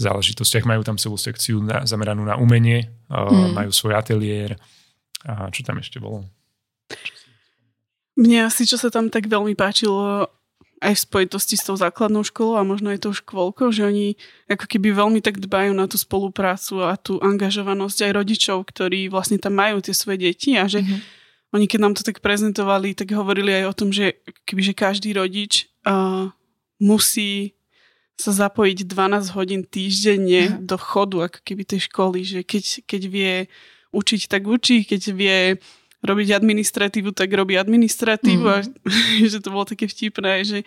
záležitostiach. 0.01 0.65
Majú 0.65 0.89
tam 0.89 0.97
celú 0.97 1.21
sekciu 1.21 1.61
na, 1.61 1.85
zameranú 1.85 2.25
na 2.25 2.41
umenie, 2.41 2.89
mm. 3.13 3.53
majú 3.53 3.71
svoj 3.77 3.93
ateliér 3.93 4.57
a 5.29 5.53
čo 5.53 5.67
tam 5.67 5.83
ešte 5.83 6.01
bolo? 6.01 6.25
Mne 8.19 8.51
asi, 8.51 8.67
čo 8.67 8.81
sa 8.81 8.91
tam 8.91 9.13
tak 9.13 9.31
veľmi 9.31 9.55
páčilo, 9.55 10.27
aj 10.79 10.95
v 10.95 11.05
spojitosti 11.05 11.59
s 11.59 11.67
tou 11.67 11.75
základnou 11.75 12.23
školou 12.23 12.59
a 12.59 12.67
možno 12.67 12.95
aj 12.95 13.03
tou 13.03 13.15
škôlkou, 13.15 13.75
že 13.75 13.87
oni 13.87 14.15
ako 14.47 14.67
keby 14.67 14.95
veľmi 14.95 15.21
tak 15.23 15.43
dbajú 15.43 15.75
na 15.75 15.91
tú 15.91 15.99
spoluprácu 15.99 16.87
a 16.87 16.95
tú 16.95 17.19
angažovanosť 17.19 18.09
aj 18.09 18.13
rodičov, 18.15 18.63
ktorí 18.63 19.11
vlastne 19.11 19.43
tam 19.43 19.59
majú 19.59 19.83
tie 19.83 19.95
svoje 19.95 20.31
deti 20.31 20.55
a 20.55 20.71
že 20.71 20.87
mm-hmm. 20.87 21.01
oni 21.59 21.67
keď 21.67 21.79
nám 21.83 21.95
to 21.99 22.07
tak 22.07 22.23
prezentovali, 22.23 22.95
tak 22.95 23.11
hovorili 23.11 23.63
aj 23.63 23.65
o 23.67 23.77
tom, 23.77 23.91
že 23.91 24.23
kebyže 24.47 24.75
každý 24.79 25.15
rodič 25.19 25.67
uh, 25.83 26.31
musí 26.79 27.59
sa 28.19 28.35
zapojiť 28.35 28.83
12 28.87 29.35
hodín 29.39 29.63
týždenne 29.63 30.59
mm. 30.59 30.67
do 30.67 30.75
chodu 30.75 31.31
ako 31.31 31.39
keby 31.43 31.63
tej 31.63 31.87
školy, 31.87 32.27
že 32.27 32.41
keď, 32.43 32.83
keď 32.83 33.03
vie 33.07 33.35
učiť, 33.95 34.21
tak 34.27 34.43
učí, 34.45 34.83
keď 34.83 35.03
vie 35.15 35.39
robiť 35.99 36.29
administratívu, 36.39 37.11
tak 37.11 37.31
robí 37.35 37.59
administratívu 37.59 38.45
mm. 38.47 38.53
a 38.55 38.57
že 39.33 39.39
to 39.43 39.49
bolo 39.51 39.67
také 39.67 39.91
vtipné, 39.91 40.47
že, 40.47 40.63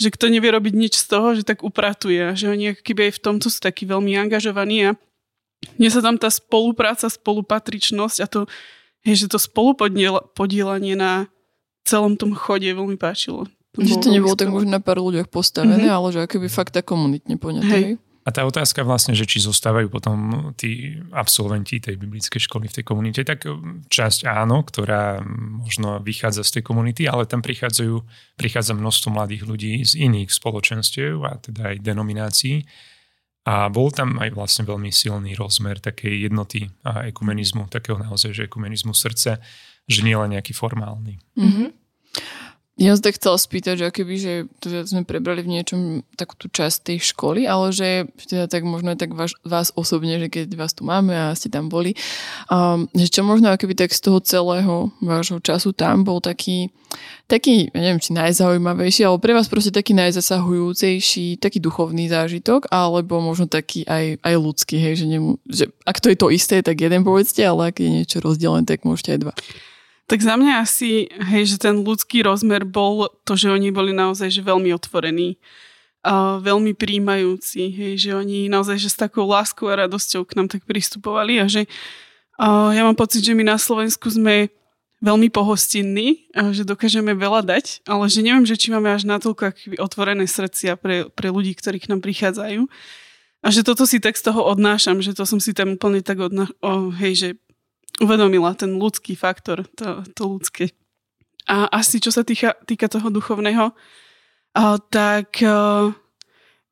že 0.00 0.08
kto 0.08 0.32
nevie 0.32 0.48
robiť 0.48 0.74
nič 0.74 0.94
z 1.00 1.06
toho, 1.06 1.36
že 1.36 1.44
tak 1.44 1.60
upratuje 1.60 2.32
že 2.32 2.48
oni 2.48 2.76
keby 2.80 3.10
aj 3.10 3.20
v 3.20 3.22
tomto 3.22 3.46
sú 3.52 3.60
takí 3.60 3.84
veľmi 3.84 4.16
angažovaní 4.16 4.92
a 4.92 4.96
mne 5.76 5.90
sa 5.92 6.00
tam 6.00 6.16
tá 6.16 6.32
spolupráca, 6.32 7.04
spolupatričnosť 7.12 8.18
a 8.24 8.26
to, 8.26 8.40
je, 9.04 9.12
že 9.12 9.26
to 9.28 9.36
spolupodielanie 9.36 10.96
na 10.96 11.28
celom 11.84 12.16
tom 12.16 12.32
chode 12.32 12.64
veľmi 12.64 12.96
páčilo. 12.96 13.44
To 13.76 13.86
že 13.86 14.02
to 14.02 14.10
nebolo 14.10 14.34
tak 14.34 14.50
možno 14.50 14.72
na 14.72 14.82
pár 14.82 14.98
ľuďoch 14.98 15.30
postavené, 15.30 15.86
mm-hmm. 15.86 15.94
ale 15.94 16.08
že 16.10 16.20
akoby 16.26 16.48
fakt 16.50 16.74
tak 16.74 16.88
komunitne 16.88 17.38
poňaté. 17.38 17.70
Hej. 17.70 17.92
A 18.30 18.34
tá 18.38 18.46
otázka 18.46 18.86
vlastne, 18.86 19.18
že 19.18 19.26
či 19.26 19.42
zostávajú 19.42 19.90
potom 19.90 20.54
tí 20.54 20.94
absolventi 21.10 21.82
tej 21.82 21.98
biblickej 21.98 22.46
školy 22.46 22.70
v 22.70 22.76
tej 22.78 22.84
komunite, 22.86 23.26
tak 23.26 23.42
časť 23.90 24.22
áno, 24.22 24.62
ktorá 24.62 25.18
možno 25.58 25.98
vychádza 25.98 26.46
z 26.46 26.62
tej 26.62 26.62
komunity, 26.62 27.10
ale 27.10 27.26
tam 27.26 27.42
prichádzajú, 27.42 27.98
prichádza 28.38 28.78
množstvo 28.78 29.10
mladých 29.10 29.42
ľudí 29.50 29.82
z 29.82 30.06
iných 30.06 30.30
spoločenstiev 30.30 31.26
a 31.26 31.42
teda 31.42 31.74
aj 31.74 31.82
denominácií. 31.82 32.62
A 33.50 33.66
bol 33.66 33.90
tam 33.90 34.22
aj 34.22 34.30
vlastne 34.30 34.62
veľmi 34.62 34.94
silný 34.94 35.34
rozmer 35.34 35.82
takej 35.82 36.30
jednoty 36.30 36.70
a 36.86 37.10
ekumenizmu, 37.10 37.66
takého 37.66 37.98
naozaj, 37.98 38.30
že 38.30 38.46
ekumenizmu 38.46 38.94
srdce, 38.94 39.42
že 39.90 40.00
nie 40.06 40.14
len 40.14 40.38
nejaký 40.38 40.54
formálny. 40.54 41.18
Mm-hmm. 41.34 41.68
Ja 42.80 42.96
som 42.96 43.04
tak 43.04 43.20
chcela 43.20 43.36
spýtať, 43.36 43.76
že 43.76 43.92
keby, 43.92 44.14
že 44.16 44.32
teda 44.56 44.88
sme 44.88 45.04
prebrali 45.04 45.44
v 45.44 45.52
niečom 45.52 46.00
takú 46.16 46.32
tú 46.40 46.48
časť 46.48 46.88
tej 46.88 47.12
školy, 47.12 47.44
ale 47.44 47.76
že 47.76 48.08
teda 48.24 48.48
tak 48.48 48.64
možno 48.64 48.96
aj 48.96 49.04
tak 49.04 49.12
vás, 49.12 49.36
vás 49.44 49.68
osobne, 49.76 50.16
že 50.16 50.32
keď 50.32 50.56
vás 50.56 50.72
tu 50.72 50.88
máme 50.88 51.12
a 51.12 51.36
ste 51.36 51.52
tam 51.52 51.68
boli, 51.68 51.92
um, 52.48 52.88
že 52.96 53.12
čo 53.12 53.20
možno 53.20 53.52
keby 53.52 53.76
tak 53.76 53.92
z 53.92 54.00
toho 54.00 54.24
celého 54.24 54.88
vášho 55.04 55.44
času 55.44 55.76
tam 55.76 56.08
bol 56.08 56.24
taký, 56.24 56.72
taký, 57.28 57.68
ja 57.68 57.84
neviem, 57.84 58.00
či 58.00 58.16
najzaujímavejší, 58.16 59.04
ale 59.04 59.20
pre 59.20 59.36
vás 59.36 59.52
proste 59.52 59.76
taký 59.76 59.92
najzasahujúcejší, 60.00 61.36
taký 61.36 61.60
duchovný 61.60 62.08
zážitok, 62.08 62.72
alebo 62.72 63.20
možno 63.20 63.44
taký 63.44 63.84
aj, 63.84 64.24
aj 64.24 64.34
ľudský, 64.40 64.80
hej, 64.80 65.04
že, 65.04 65.06
nemu, 65.06 65.36
že 65.44 65.68
ak 65.84 66.00
to 66.00 66.08
je 66.08 66.16
to 66.16 66.32
isté, 66.32 66.64
tak 66.64 66.80
jeden 66.80 67.04
povedzte, 67.04 67.44
ale 67.44 67.76
ak 67.76 67.76
je 67.76 67.92
niečo 67.92 68.24
rozdelené, 68.24 68.64
tak 68.64 68.88
môžete 68.88 69.20
aj 69.20 69.20
dva. 69.20 69.34
Tak 70.10 70.18
za 70.26 70.34
mňa 70.34 70.66
asi, 70.66 71.06
hej, 71.06 71.54
že 71.54 71.62
ten 71.62 71.86
ľudský 71.86 72.26
rozmer 72.26 72.66
bol 72.66 73.06
to, 73.22 73.38
že 73.38 73.46
oni 73.46 73.70
boli 73.70 73.94
naozaj 73.94 74.26
že 74.26 74.42
veľmi 74.42 74.74
otvorení, 74.74 75.38
a 76.00 76.40
veľmi 76.40 76.72
príjmajúci, 76.74 77.70
hej, 77.70 77.92
že 78.08 78.10
oni 78.16 78.48
naozaj 78.48 78.80
že 78.80 78.88
s 78.88 78.96
takou 78.96 79.28
láskou 79.28 79.68
a 79.68 79.84
radosťou 79.84 80.24
k 80.24 80.32
nám 80.32 80.48
tak 80.48 80.64
pristupovali 80.64 81.38
a 81.38 81.46
že 81.46 81.68
a 82.40 82.72
ja 82.72 82.88
mám 82.88 82.96
pocit, 82.96 83.20
že 83.20 83.36
my 83.36 83.44
na 83.44 83.60
Slovensku 83.60 84.08
sme 84.08 84.48
veľmi 85.04 85.28
pohostinní, 85.28 86.32
že 86.56 86.64
dokážeme 86.64 87.12
veľa 87.12 87.44
dať, 87.44 87.84
ale 87.84 88.08
že 88.08 88.24
neviem, 88.24 88.48
že 88.48 88.56
či 88.56 88.72
máme 88.72 88.88
až 88.88 89.04
natoľko 89.04 89.52
otvorené 89.76 90.24
srdcia 90.24 90.80
pre, 90.80 91.12
pre 91.12 91.28
ľudí, 91.28 91.52
ktorí 91.52 91.84
k 91.84 91.92
nám 91.92 92.00
prichádzajú. 92.00 92.64
A 93.44 93.48
že 93.52 93.60
toto 93.60 93.84
si 93.84 94.00
tak 94.00 94.16
z 94.16 94.32
toho 94.32 94.40
odnášam, 94.44 95.04
že 95.04 95.12
to 95.12 95.28
som 95.28 95.36
si 95.36 95.52
tam 95.52 95.76
úplne 95.76 96.00
tak 96.00 96.20
odná... 96.20 96.48
O, 96.64 96.88
hej, 96.96 97.12
že 97.16 97.28
uvedomila 97.98 98.54
ten 98.54 98.78
ľudský 98.78 99.18
faktor, 99.18 99.66
to, 99.74 100.06
to 100.14 100.22
ľudské. 100.24 100.64
A 101.50 101.66
asi 101.74 101.98
čo 101.98 102.14
sa 102.14 102.22
týka, 102.22 102.54
týka 102.62 102.86
toho 102.86 103.10
duchovného, 103.10 103.74
a, 104.54 104.62
tak 104.78 105.42
a, 105.42 105.90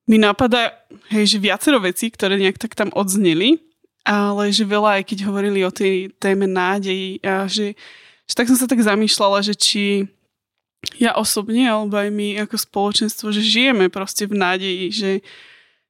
mi 0.09 0.17
napadá, 0.17 0.73
hej, 1.11 1.37
že 1.37 1.43
viacero 1.43 1.83
vecí, 1.83 2.09
ktoré 2.09 2.39
nejak 2.39 2.57
tak 2.57 2.79
tam 2.79 2.89
odzneli, 2.95 3.61
ale 4.09 4.49
že 4.49 4.65
veľa 4.65 5.03
aj 5.03 5.03
keď 5.05 5.19
hovorili 5.29 5.61
o 5.67 5.75
tej 5.75 6.09
téme 6.17 6.49
nádeji 6.49 7.21
a 7.21 7.45
že, 7.45 7.77
že 8.25 8.35
tak 8.35 8.49
som 8.49 8.57
sa 8.57 8.65
tak 8.65 8.81
zamýšľala, 8.81 9.45
že 9.45 9.53
či 9.53 10.09
ja 10.97 11.13
osobne, 11.19 11.69
alebo 11.69 11.99
aj 11.99 12.09
my 12.09 12.41
ako 12.47 12.57
spoločenstvo, 12.57 13.35
že 13.35 13.45
žijeme 13.45 13.91
proste 13.93 14.25
v 14.25 14.39
nádeji, 14.39 14.85
že, 14.95 15.13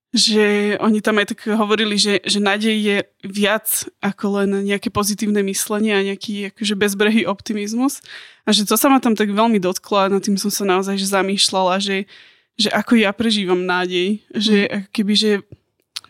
že 0.08 0.76
oni 0.80 1.04
tam 1.04 1.20
aj 1.20 1.36
tak 1.36 1.40
hovorili, 1.52 2.00
že, 2.00 2.24
že 2.24 2.40
nádej 2.40 2.76
je 2.80 2.98
viac 3.28 3.84
ako 4.00 4.40
len 4.40 4.64
nejaké 4.64 4.88
pozitívne 4.88 5.44
myslenie 5.44 5.92
a 5.92 6.06
nejaký 6.06 6.48
akože 6.56 6.74
bezbrehý 6.80 7.22
optimizmus. 7.28 8.00
A 8.48 8.56
že 8.56 8.64
to 8.64 8.80
sa 8.80 8.88
ma 8.88 9.04
tam 9.04 9.12
tak 9.12 9.28
veľmi 9.28 9.60
dotklo 9.60 10.00
a 10.00 10.08
nad 10.08 10.24
tým 10.24 10.40
som 10.40 10.48
sa 10.48 10.64
naozaj 10.64 10.96
že 10.96 11.12
zamýšľala, 11.12 11.76
že, 11.84 12.08
že 12.56 12.72
ako 12.72 12.96
ja 12.96 13.12
prežívam 13.12 13.60
nádej. 13.60 14.24
Že 14.32 14.56
mm. 14.64 14.80
keby, 14.96 15.12
že 15.12 15.30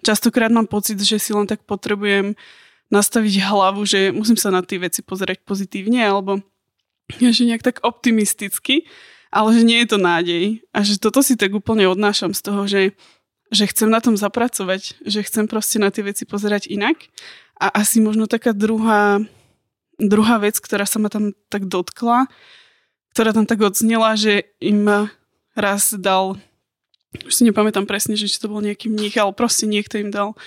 častokrát 0.06 0.54
mám 0.54 0.70
pocit, 0.70 1.02
že 1.02 1.18
si 1.18 1.34
len 1.34 1.50
tak 1.50 1.66
potrebujem 1.66 2.38
nastaviť 2.94 3.34
hlavu, 3.50 3.82
že 3.82 4.14
musím 4.14 4.38
sa 4.38 4.54
na 4.54 4.62
tie 4.62 4.78
veci 4.78 5.02
pozerať 5.02 5.42
pozitívne 5.42 6.06
alebo 6.06 6.38
že 7.34 7.42
nejak 7.50 7.66
tak 7.66 7.76
optimisticky, 7.82 8.86
ale 9.34 9.58
že 9.58 9.66
nie 9.66 9.82
je 9.82 9.88
to 9.90 9.98
nádej. 9.98 10.44
A 10.72 10.86
že 10.86 11.02
toto 11.02 11.18
si 11.20 11.34
tak 11.34 11.52
úplne 11.52 11.90
odnášam 11.90 12.30
z 12.30 12.40
toho, 12.46 12.62
že 12.64 12.96
že 13.48 13.68
chcem 13.70 13.88
na 13.88 14.00
tom 14.00 14.14
zapracovať, 14.14 15.00
že 15.04 15.20
chcem 15.24 15.48
proste 15.48 15.80
na 15.80 15.88
tie 15.88 16.04
veci 16.04 16.28
pozerať 16.28 16.68
inak. 16.68 16.96
A 17.58 17.72
asi 17.82 17.98
možno 17.98 18.30
taká 18.30 18.54
druhá, 18.54 19.18
druhá 19.98 20.36
vec, 20.38 20.60
ktorá 20.60 20.86
sa 20.86 21.02
ma 21.02 21.10
tam 21.10 21.34
tak 21.50 21.66
dotkla, 21.66 22.30
ktorá 23.16 23.34
tam 23.34 23.48
tak 23.48 23.64
odznela, 23.64 24.14
že 24.14 24.46
im 24.62 24.86
raz 25.58 25.90
dal, 25.96 26.38
už 27.26 27.32
si 27.34 27.42
nepamätám 27.42 27.88
presne, 27.88 28.14
že 28.14 28.30
či 28.30 28.38
to 28.38 28.52
bol 28.52 28.62
nejaký 28.62 28.86
mních, 28.86 29.18
ale 29.18 29.34
proste 29.34 29.66
niekto 29.66 29.98
im 29.98 30.14
dal 30.14 30.38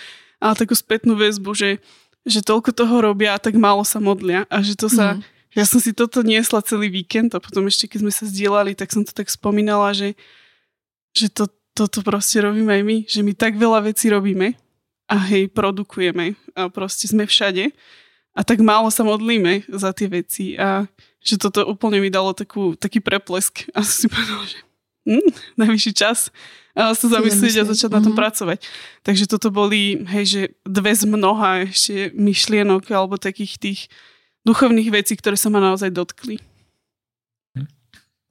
ale 0.42 0.58
takú 0.58 0.74
spätnú 0.74 1.14
väzbu, 1.14 1.54
že, 1.54 1.78
že 2.26 2.42
toľko 2.42 2.74
toho 2.74 2.96
robia 3.06 3.38
a 3.38 3.40
tak 3.40 3.54
málo 3.54 3.86
sa 3.86 4.02
modlia 4.02 4.50
a 4.50 4.66
že 4.66 4.74
to 4.74 4.90
sa, 4.90 5.16
mm. 5.16 5.22
ja 5.54 5.64
som 5.70 5.78
si 5.78 5.94
toto 5.94 6.26
niesla 6.26 6.66
celý 6.66 6.90
víkend 6.90 7.38
a 7.38 7.40
potom 7.40 7.70
ešte 7.70 7.86
keď 7.86 8.00
sme 8.02 8.12
sa 8.12 8.26
zdieľali, 8.26 8.74
tak 8.74 8.90
som 8.90 9.06
to 9.06 9.14
tak 9.14 9.30
spomínala, 9.30 9.94
že, 9.94 10.18
že 11.14 11.30
to 11.30 11.46
toto 11.72 12.04
proste 12.04 12.44
robíme 12.44 12.72
aj 12.72 12.84
my, 12.84 12.98
že 13.08 13.22
my 13.24 13.32
tak 13.36 13.56
veľa 13.56 13.88
vecí 13.88 14.12
robíme 14.12 14.56
a 15.08 15.16
hej, 15.28 15.52
produkujeme 15.52 16.36
a 16.56 16.72
proste 16.72 17.08
sme 17.08 17.28
všade 17.28 17.72
a 18.32 18.42
tak 18.48 18.64
málo 18.64 18.88
sa 18.88 19.04
modlíme 19.04 19.68
za 19.68 19.92
tie 19.92 20.08
veci 20.08 20.56
a 20.56 20.88
že 21.22 21.38
toto 21.38 21.68
úplne 21.68 22.02
mi 22.02 22.10
dalo 22.10 22.32
takú, 22.32 22.74
taký 22.80 23.04
preplesk 23.04 23.68
a 23.76 23.84
som 23.84 23.96
si 23.96 24.08
povedala, 24.08 24.44
že 24.48 24.60
hm, 25.08 25.30
najvyšší 25.60 25.94
čas 25.94 26.32
a 26.72 26.96
sa 26.96 27.08
zamyslieť 27.12 27.62
a 27.62 27.68
začať 27.68 27.92
mm-hmm. 27.92 28.00
na 28.00 28.06
tom 28.06 28.16
mhm. 28.16 28.20
pracovať. 28.20 28.60
Takže 29.04 29.26
toto 29.28 29.52
boli, 29.52 30.08
hej, 30.08 30.26
že 30.26 30.42
dve 30.64 30.96
z 30.96 31.04
mnoha 31.04 31.68
ešte 31.68 32.16
myšlienok 32.16 32.88
alebo 32.96 33.20
takých 33.20 33.60
tých 33.60 33.80
duchovných 34.48 34.90
vecí, 34.90 35.14
ktoré 35.20 35.36
sa 35.36 35.52
ma 35.52 35.60
naozaj 35.60 35.92
dotkli. 35.92 36.40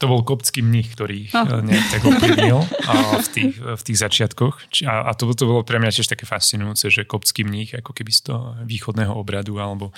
To 0.01 0.09
bol 0.09 0.25
kopský 0.25 0.65
mních, 0.65 0.97
ktorý 0.97 1.29
ich 1.29 1.33
oh. 1.37 1.61
nejak 1.61 1.87
tak 1.93 2.03
ovplyvnil 2.09 2.59
v 3.21 3.29
tých, 3.29 3.55
v 3.61 3.83
tých 3.85 3.99
začiatkoch. 4.01 4.81
A, 4.89 5.07
a 5.09 5.11
to, 5.13 5.29
to 5.37 5.45
bolo 5.45 5.61
pre 5.61 5.77
mňa 5.77 5.93
tiež 5.93 6.09
také 6.09 6.25
fascinujúce, 6.25 6.89
že 6.89 7.05
kopský 7.05 7.45
mních 7.45 7.77
ako 7.77 7.93
keby 7.93 8.09
z 8.09 8.33
toho 8.33 8.57
východného 8.65 9.13
obradu 9.13 9.61
alebo 9.61 9.93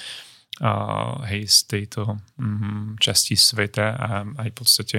a, 0.59 1.23
hej, 1.31 1.47
z 1.47 1.59
tejto 1.71 2.19
mm, 2.35 2.99
časti 2.99 3.39
sveta 3.39 3.87
a 3.95 4.09
aj 4.43 4.49
v 4.53 4.57
podstate 4.59 4.99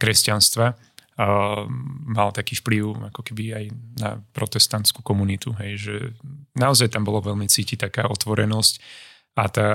kresťanstva 0.00 0.66
a, 0.72 0.76
mal 2.08 2.32
taký 2.32 2.56
vplyv 2.58 3.12
ako 3.12 3.20
keby 3.20 3.44
aj 3.52 3.64
na 4.00 4.10
protestantskú 4.32 5.04
komunitu. 5.04 5.52
Hej, 5.60 5.72
že 5.76 5.94
naozaj 6.56 6.96
tam 6.96 7.04
bolo 7.04 7.20
veľmi 7.20 7.46
cítiť 7.46 7.84
taká 7.84 8.08
otvorenosť 8.08 8.74
a 9.38 9.44
tá 9.46 9.68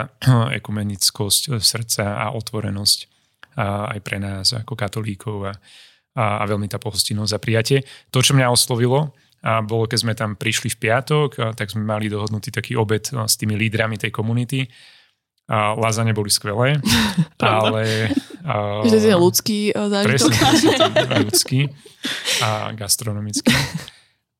ekumenickosť 0.59 1.61
srdca 1.61 2.19
a 2.19 2.35
otvorenosť 2.35 3.12
a 3.57 3.93
aj 3.93 3.99
pre 4.01 4.17
nás 4.17 4.53
ako 4.53 4.73
katolíkov 4.73 5.49
a, 5.49 5.53
a, 6.17 6.41
a 6.41 6.43
veľmi 6.45 6.65
tá 6.69 6.77
pohostinnosť 6.81 7.31
za 7.31 7.39
prijatie. 7.39 7.79
To, 8.09 8.21
čo 8.21 8.33
mňa 8.33 8.53
oslovilo, 8.53 9.13
a 9.43 9.59
bolo, 9.59 9.91
keď 9.91 9.99
sme 9.99 10.13
tam 10.15 10.39
prišli 10.39 10.71
v 10.71 10.79
piatok, 10.87 11.29
a 11.43 11.45
tak 11.51 11.67
sme 11.67 11.83
mali 11.83 12.07
dohodnutý 12.07 12.47
taký 12.47 12.79
obed 12.79 13.03
s 13.03 13.35
tými 13.35 13.59
lídrami 13.59 13.99
tej 13.99 14.07
komunity. 14.07 14.63
A 15.51 15.75
lazane 15.75 16.15
boli 16.15 16.31
skvelé, 16.31 16.79
ale... 17.43 18.07
A, 18.47 18.79
to 18.87 18.95
je 18.95 19.11
ľudský 19.11 19.75
zážitok. 19.75 20.31
Presne, 20.31 21.19
ľudský 21.27 21.59
a 22.39 22.71
gastronomický. 22.71 23.51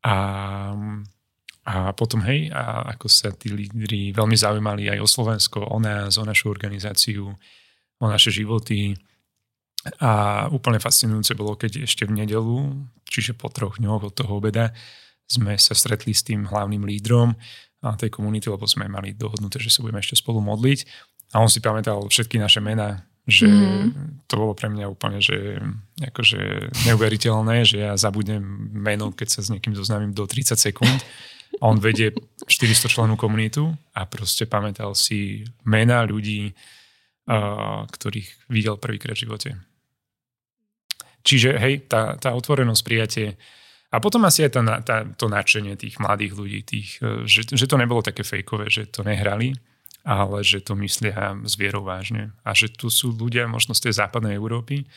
A, 0.07 0.15
a 1.67 1.75
potom, 1.91 2.23
hej, 2.23 2.47
a 2.55 2.95
ako 2.95 3.07
sa 3.11 3.35
tí 3.35 3.51
lídry 3.51 4.15
veľmi 4.15 4.35
zaujímali 4.39 4.87
aj 4.87 4.99
o 5.03 5.07
Slovensko, 5.07 5.59
o 5.67 5.77
nás, 5.83 6.15
o 6.15 6.23
našu 6.23 6.47
organizáciu, 6.47 7.35
o 8.03 8.11
naše 8.11 8.35
životy. 8.35 8.99
A 9.99 10.47
úplne 10.51 10.79
fascinujúce 10.79 11.35
bolo, 11.35 11.55
keď 11.55 11.87
ešte 11.87 12.03
v 12.07 12.23
nedelu, 12.23 12.71
čiže 13.07 13.35
po 13.35 13.51
troch 13.51 13.79
dňoch 13.79 14.11
od 14.11 14.13
toho 14.15 14.39
obeda, 14.39 14.71
sme 15.27 15.55
sa 15.55 15.75
stretli 15.75 16.11
s 16.11 16.23
tým 16.23 16.47
hlavným 16.47 16.83
lídrom 16.83 17.35
tej 17.83 18.07
komunity, 18.07 18.47
lebo 18.47 18.63
sme 18.63 18.87
mali 18.87 19.11
dohodnuté, 19.11 19.59
že 19.59 19.67
sa 19.67 19.83
budeme 19.83 19.99
ešte 19.99 20.15
spolu 20.15 20.39
modliť. 20.39 20.87
A 21.35 21.43
on 21.43 21.51
si 21.51 21.59
pamätal 21.59 21.99
všetky 21.99 22.39
naše 22.39 22.63
mená, 22.63 23.03
že 23.27 23.47
mm. 23.47 24.27
to 24.27 24.39
bolo 24.39 24.53
pre 24.55 24.71
mňa 24.71 24.85
úplne, 24.87 25.19
že 25.19 25.59
akože 25.99 26.71
neuveriteľné, 26.87 27.67
že 27.67 27.83
ja 27.83 27.91
zabudnem 27.99 28.43
meno, 28.71 29.11
keď 29.11 29.27
sa 29.35 29.39
s 29.43 29.51
niekým 29.51 29.75
zoznámim 29.75 30.15
do 30.15 30.23
30 30.23 30.55
sekúnd. 30.55 30.99
A 31.59 31.69
on 31.69 31.77
vedie 31.77 32.15
400 32.47 32.87
členú 32.87 33.13
komunitu 33.19 33.75
a 33.93 34.07
proste 34.07 34.47
pamätal 34.47 34.95
si 34.95 35.45
mená 35.67 36.01
ľudí, 36.07 36.55
ktorých 37.87 38.51
videl 38.51 38.75
prvýkrát 38.75 39.15
v 39.15 39.23
živote. 39.23 39.49
Čiže 41.23 41.55
hej, 41.55 41.87
tá, 41.87 42.19
tá 42.19 42.35
otvorenosť, 42.35 42.83
prijatie 42.83 43.39
a 43.93 44.01
potom 44.01 44.25
asi 44.25 44.49
aj 44.49 44.51
tá, 44.57 44.61
tá, 44.81 44.97
to 45.05 45.29
nadšenie 45.29 45.77
tých 45.77 46.01
mladých 46.01 46.33
ľudí, 46.33 46.59
tých, 46.65 46.97
e, 46.97 47.29
že, 47.29 47.45
že 47.45 47.69
to 47.69 47.77
nebolo 47.77 48.01
také 48.01 48.25
fejkové, 48.25 48.65
že 48.73 48.89
to 48.89 49.05
nehrali, 49.05 49.53
ale 50.01 50.41
že 50.41 50.65
to 50.65 50.73
myslia 50.81 51.37
s 51.45 51.53
vierou 51.53 51.85
vážne. 51.85 52.33
A 52.41 52.57
že 52.57 52.73
tu 52.73 52.89
sú 52.89 53.13
ľudia 53.13 53.45
možno 53.45 53.77
z 53.77 53.87
tej 53.87 54.01
západnej 54.01 54.33
Európy, 54.33 54.89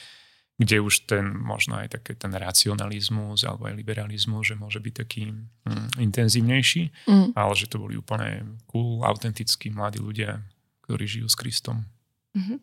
kde 0.57 0.81
už 0.81 1.05
ten 1.05 1.29
možno 1.29 1.77
aj 1.77 2.01
taký 2.01 2.17
ten 2.17 2.33
racionalizmus 2.33 3.45
alebo 3.45 3.69
aj 3.69 3.77
liberalizmus, 3.77 4.49
že 4.49 4.57
môže 4.57 4.81
byť 4.81 4.95
taký 4.97 5.29
mm, 5.29 6.01
intenzívnejší, 6.01 7.05
mm. 7.05 7.37
ale 7.37 7.53
že 7.53 7.69
to 7.69 7.77
boli 7.77 8.01
úplne 8.01 8.57
cool, 8.65 9.05
autentickí 9.05 9.69
mladí 9.69 10.01
ľudia, 10.01 10.41
ktorí 10.89 11.05
žijú 11.05 11.29
s 11.29 11.37
Kristom. 11.37 11.85
Mm-hmm. 12.37 12.59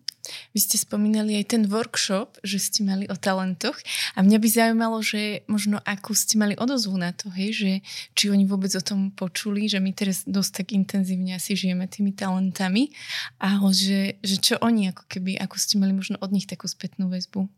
Vy 0.56 0.60
ste 0.64 0.78
spomínali 0.80 1.36
aj 1.36 1.52
ten 1.52 1.64
workshop, 1.68 2.40
že 2.48 2.56
ste 2.56 2.88
mali 2.88 3.10
o 3.12 3.16
talentoch 3.20 3.76
a 4.16 4.24
mňa 4.24 4.38
by 4.40 4.48
zaujímalo, 4.48 5.04
že 5.04 5.44
možno 5.52 5.84
akú 5.84 6.16
ste 6.16 6.40
mali 6.40 6.56
odozvu 6.56 6.96
na 6.96 7.12
to, 7.12 7.28
hej, 7.36 7.50
že 7.52 7.72
či 8.16 8.32
oni 8.32 8.48
vôbec 8.48 8.72
o 8.72 8.86
tom 8.86 9.12
počuli, 9.12 9.68
že 9.68 9.84
my 9.84 9.92
teraz 9.92 10.24
dosť 10.24 10.64
tak 10.64 10.68
intenzívne 10.72 11.36
asi 11.36 11.60
žijeme 11.60 11.92
tými 11.92 12.16
talentami 12.16 12.96
a 13.44 13.60
že, 13.74 14.16
že 14.24 14.40
čo 14.40 14.56
oni 14.64 14.96
ako 14.96 15.04
keby, 15.12 15.36
ako 15.44 15.56
ste 15.60 15.76
mali 15.76 15.92
možno 15.92 16.16
od 16.24 16.32
nich 16.32 16.48
takú 16.48 16.72
spätnú 16.72 17.12
väzbu. 17.12 17.50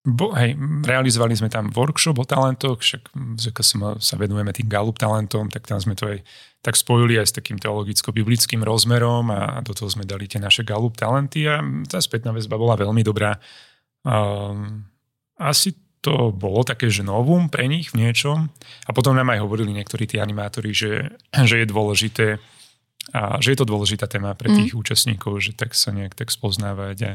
Bo, 0.00 0.32
hej, 0.32 0.56
realizovali 0.80 1.36
sme 1.36 1.52
tam 1.52 1.68
workshop 1.68 2.16
o 2.16 2.24
talentoch, 2.24 2.80
však 2.80 3.12
sa 4.00 4.14
venujeme 4.16 4.48
tým 4.48 4.64
Gallup 4.64 4.96
talentom, 4.96 5.52
tak 5.52 5.68
tam 5.68 5.76
sme 5.76 5.92
to 5.92 6.08
aj 6.08 6.24
tak 6.64 6.72
spojili 6.72 7.20
aj 7.20 7.28
s 7.28 7.36
takým 7.36 7.60
teologicko-biblickým 7.60 8.64
rozmerom 8.64 9.28
a 9.28 9.60
do 9.60 9.76
toho 9.76 9.92
sme 9.92 10.08
dali 10.08 10.24
tie 10.24 10.40
naše 10.40 10.64
Gallup 10.64 10.96
talenty 10.96 11.44
a 11.44 11.60
tá 11.84 12.00
spätná 12.00 12.32
väzba 12.32 12.56
bola 12.56 12.80
veľmi 12.80 13.04
dobrá. 13.04 13.36
Um, 14.00 14.88
asi 15.36 15.76
to 16.00 16.32
bolo 16.32 16.64
také, 16.64 16.88
že 16.88 17.04
novum 17.04 17.52
pre 17.52 17.68
nich 17.68 17.92
v 17.92 18.00
niečom 18.00 18.48
a 18.88 18.90
potom 18.96 19.12
nám 19.12 19.36
aj 19.36 19.44
hovorili 19.44 19.76
niektorí 19.76 20.08
tí 20.08 20.16
animátori, 20.16 20.72
že, 20.72 21.12
že 21.32 21.60
je 21.60 21.66
dôležité 21.68 22.40
a 23.12 23.36
že 23.36 23.52
je 23.52 23.58
to 23.60 23.68
dôležitá 23.68 24.08
téma 24.08 24.32
pre 24.32 24.48
tých 24.48 24.72
mm. 24.72 24.80
účastníkov, 24.80 25.44
že 25.44 25.52
tak 25.52 25.76
sa 25.76 25.92
nejak 25.92 26.16
tak 26.16 26.32
spoznávať 26.32 26.98
a, 27.04 27.12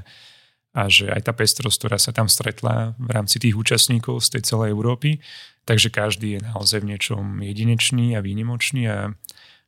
a 0.76 0.92
že 0.92 1.08
aj 1.08 1.32
tá 1.32 1.32
pestrosť, 1.32 1.88
ktorá 1.88 1.96
sa 1.96 2.12
tam 2.12 2.28
stretla 2.28 3.00
v 3.00 3.10
rámci 3.16 3.40
tých 3.40 3.56
účastníkov 3.56 4.20
z 4.20 4.36
tej 4.36 4.42
celej 4.44 4.76
Európy, 4.76 5.24
takže 5.64 5.88
každý 5.88 6.36
je 6.36 6.40
naozaj 6.44 6.84
v 6.84 6.90
niečom 6.92 7.24
jedinečný 7.40 8.20
a 8.20 8.20
výnimočný 8.20 8.84
a, 8.92 9.16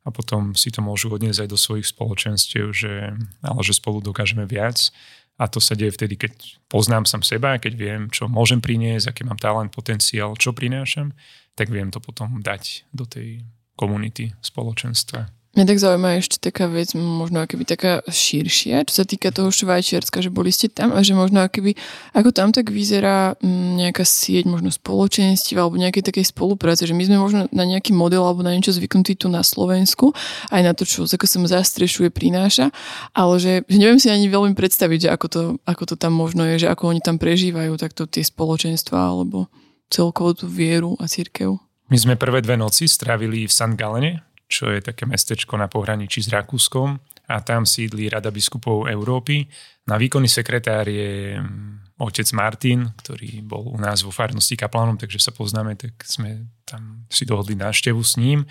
a 0.03 0.09
potom 0.11 0.51
si 0.51 0.67
to 0.67 0.83
môžu 0.83 1.07
odniesť 1.15 1.47
aj 1.47 1.49
do 1.49 1.55
svojich 1.55 1.87
spoločenstiev, 1.87 2.75
že, 2.75 3.15
ale 3.39 3.61
že 3.63 3.71
spolu 3.71 4.03
dokážeme 4.03 4.43
viac. 4.43 4.91
A 5.37 5.45
to 5.45 5.61
sa 5.61 5.77
deje 5.77 5.93
vtedy, 5.93 6.17
keď 6.17 6.33
poznám 6.67 7.05
sám 7.05 7.21
seba, 7.21 7.61
keď 7.61 7.73
viem, 7.77 8.01
čo 8.09 8.25
môžem 8.25 8.57
priniesť, 8.57 9.13
aký 9.13 9.21
mám 9.23 9.37
talent, 9.37 9.69
potenciál, 9.69 10.33
čo 10.35 10.51
prinášam, 10.51 11.13
tak 11.53 11.69
viem 11.69 11.93
to 11.93 12.01
potom 12.01 12.41
dať 12.41 12.89
do 12.89 13.05
tej 13.05 13.45
komunity, 13.77 14.33
spoločenstva. 14.41 15.36
Mňa 15.57 15.73
tak 15.73 15.81
zaujíma 15.81 16.21
ešte 16.21 16.37
taká 16.37 16.69
vec, 16.69 16.93
možno 16.93 17.41
akoby 17.41 17.65
taká 17.65 18.05
širšia, 18.05 18.85
čo 18.85 19.01
sa 19.01 19.05
týka 19.09 19.33
toho 19.33 19.49
Švajčiarska, 19.49 20.21
že 20.21 20.29
boli 20.29 20.53
ste 20.53 20.69
tam 20.69 20.93
a 20.93 21.01
že 21.01 21.17
možno 21.17 21.41
akoby, 21.41 21.73
ako 22.13 22.29
tam 22.29 22.53
tak 22.53 22.69
vyzerá 22.69 23.33
mm, 23.41 23.81
nejaká 23.81 24.05
sieť, 24.05 24.45
možno 24.45 24.69
spoločenstiev 24.69 25.57
alebo 25.57 25.81
nejakej 25.81 26.13
takej 26.13 26.29
spolupráce, 26.29 26.85
že 26.85 26.93
my 26.93 27.09
sme 27.09 27.17
možno 27.17 27.49
na 27.49 27.65
nejaký 27.65 27.89
model 27.89 28.21
alebo 28.21 28.45
na 28.45 28.53
niečo 28.53 28.69
zvyknutí 28.69 29.17
tu 29.17 29.33
na 29.33 29.41
Slovensku, 29.41 30.13
aj 30.53 30.61
na 30.61 30.77
to, 30.77 30.85
čo 30.85 31.09
ako 31.09 31.25
som 31.25 31.41
zastrešuje, 31.49 32.13
prináša, 32.13 32.69
ale 33.17 33.41
že, 33.41 33.53
že 33.65 33.77
neviem 33.81 33.97
si 33.97 34.13
ani 34.13 34.29
veľmi 34.29 34.53
predstaviť, 34.53 35.09
že 35.09 35.09
ako 35.09 35.25
to, 35.25 35.41
ako 35.65 35.83
to 35.89 35.95
tam 35.97 36.13
možno 36.13 36.45
je, 36.45 36.61
že 36.61 36.67
ako 36.69 36.93
oni 36.93 37.01
tam 37.01 37.17
prežívajú 37.17 37.81
takto 37.81 38.05
tie 38.05 38.21
spoločenstva 38.21 38.93
alebo 38.93 39.49
celkovo 39.89 40.37
tú 40.37 40.45
vieru 40.45 40.93
a 41.01 41.09
církev. 41.09 41.57
My 41.89 41.97
sme 41.97 42.13
prvé 42.13 42.45
dve 42.45 42.61
noci 42.61 42.85
strávili 42.85 43.47
v 43.47 43.51
St. 43.51 43.73
Galene, 43.73 44.26
čo 44.47 44.71
je 44.71 44.79
také 44.79 45.03
mestečko 45.03 45.59
na 45.59 45.67
pohraničí 45.67 46.23
s 46.23 46.31
Rakúskom 46.31 46.95
a 47.27 47.35
tam 47.43 47.67
sídli 47.67 48.07
Rada 48.07 48.31
biskupov 48.31 48.87
Európy. 48.87 49.43
Na 49.91 49.99
výkonný 49.99 50.31
sekretár 50.31 50.87
je 50.87 51.35
mm, 51.35 51.99
otec 51.99 52.27
Martin, 52.31 52.87
ktorý 53.03 53.43
bol 53.43 53.67
u 53.67 53.77
nás 53.79 54.07
vo 54.07 54.11
farnosti 54.15 54.55
kaplánom, 54.55 54.95
takže 54.95 55.19
sa 55.19 55.35
poznáme, 55.35 55.75
tak 55.75 55.99
sme 56.07 56.47
tam 56.63 57.03
si 57.11 57.27
dohodli 57.27 57.59
návštevu 57.59 57.99
s 57.99 58.15
ním 58.15 58.47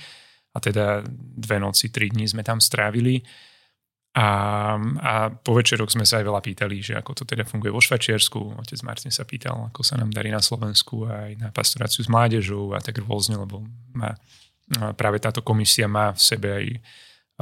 a 0.52 0.60
teda 0.60 1.04
dve 1.12 1.56
noci, 1.60 1.88
tri 1.88 2.12
dní 2.12 2.28
sme 2.28 2.44
tam 2.44 2.60
strávili. 2.60 3.24
A, 4.16 4.28
a 4.80 5.28
po 5.28 5.52
večeroch 5.52 5.92
sme 5.92 6.08
sa 6.08 6.20
aj 6.20 6.24
veľa 6.24 6.40
pýtali, 6.40 6.80
že 6.80 6.96
ako 6.96 7.12
to 7.20 7.24
teda 7.28 7.44
funguje 7.44 7.68
vo 7.68 7.84
Švačiarsku. 7.84 8.56
Otec 8.64 8.80
Martin 8.80 9.12
sa 9.12 9.28
pýtal, 9.28 9.68
ako 9.68 9.84
sa 9.84 10.00
nám 10.00 10.08
darí 10.08 10.32
na 10.32 10.40
Slovensku 10.40 11.04
aj 11.04 11.36
na 11.36 11.48
pastoráciu 11.52 12.00
s 12.00 12.08
mládežou 12.08 12.72
a 12.72 12.80
tak 12.80 13.04
rôzne, 13.04 13.36
lebo 13.36 13.60
má 13.92 14.16
práve 14.98 15.22
táto 15.22 15.40
komisia 15.46 15.86
má 15.86 16.10
v 16.10 16.20
sebe 16.20 16.48
aj 16.50 16.66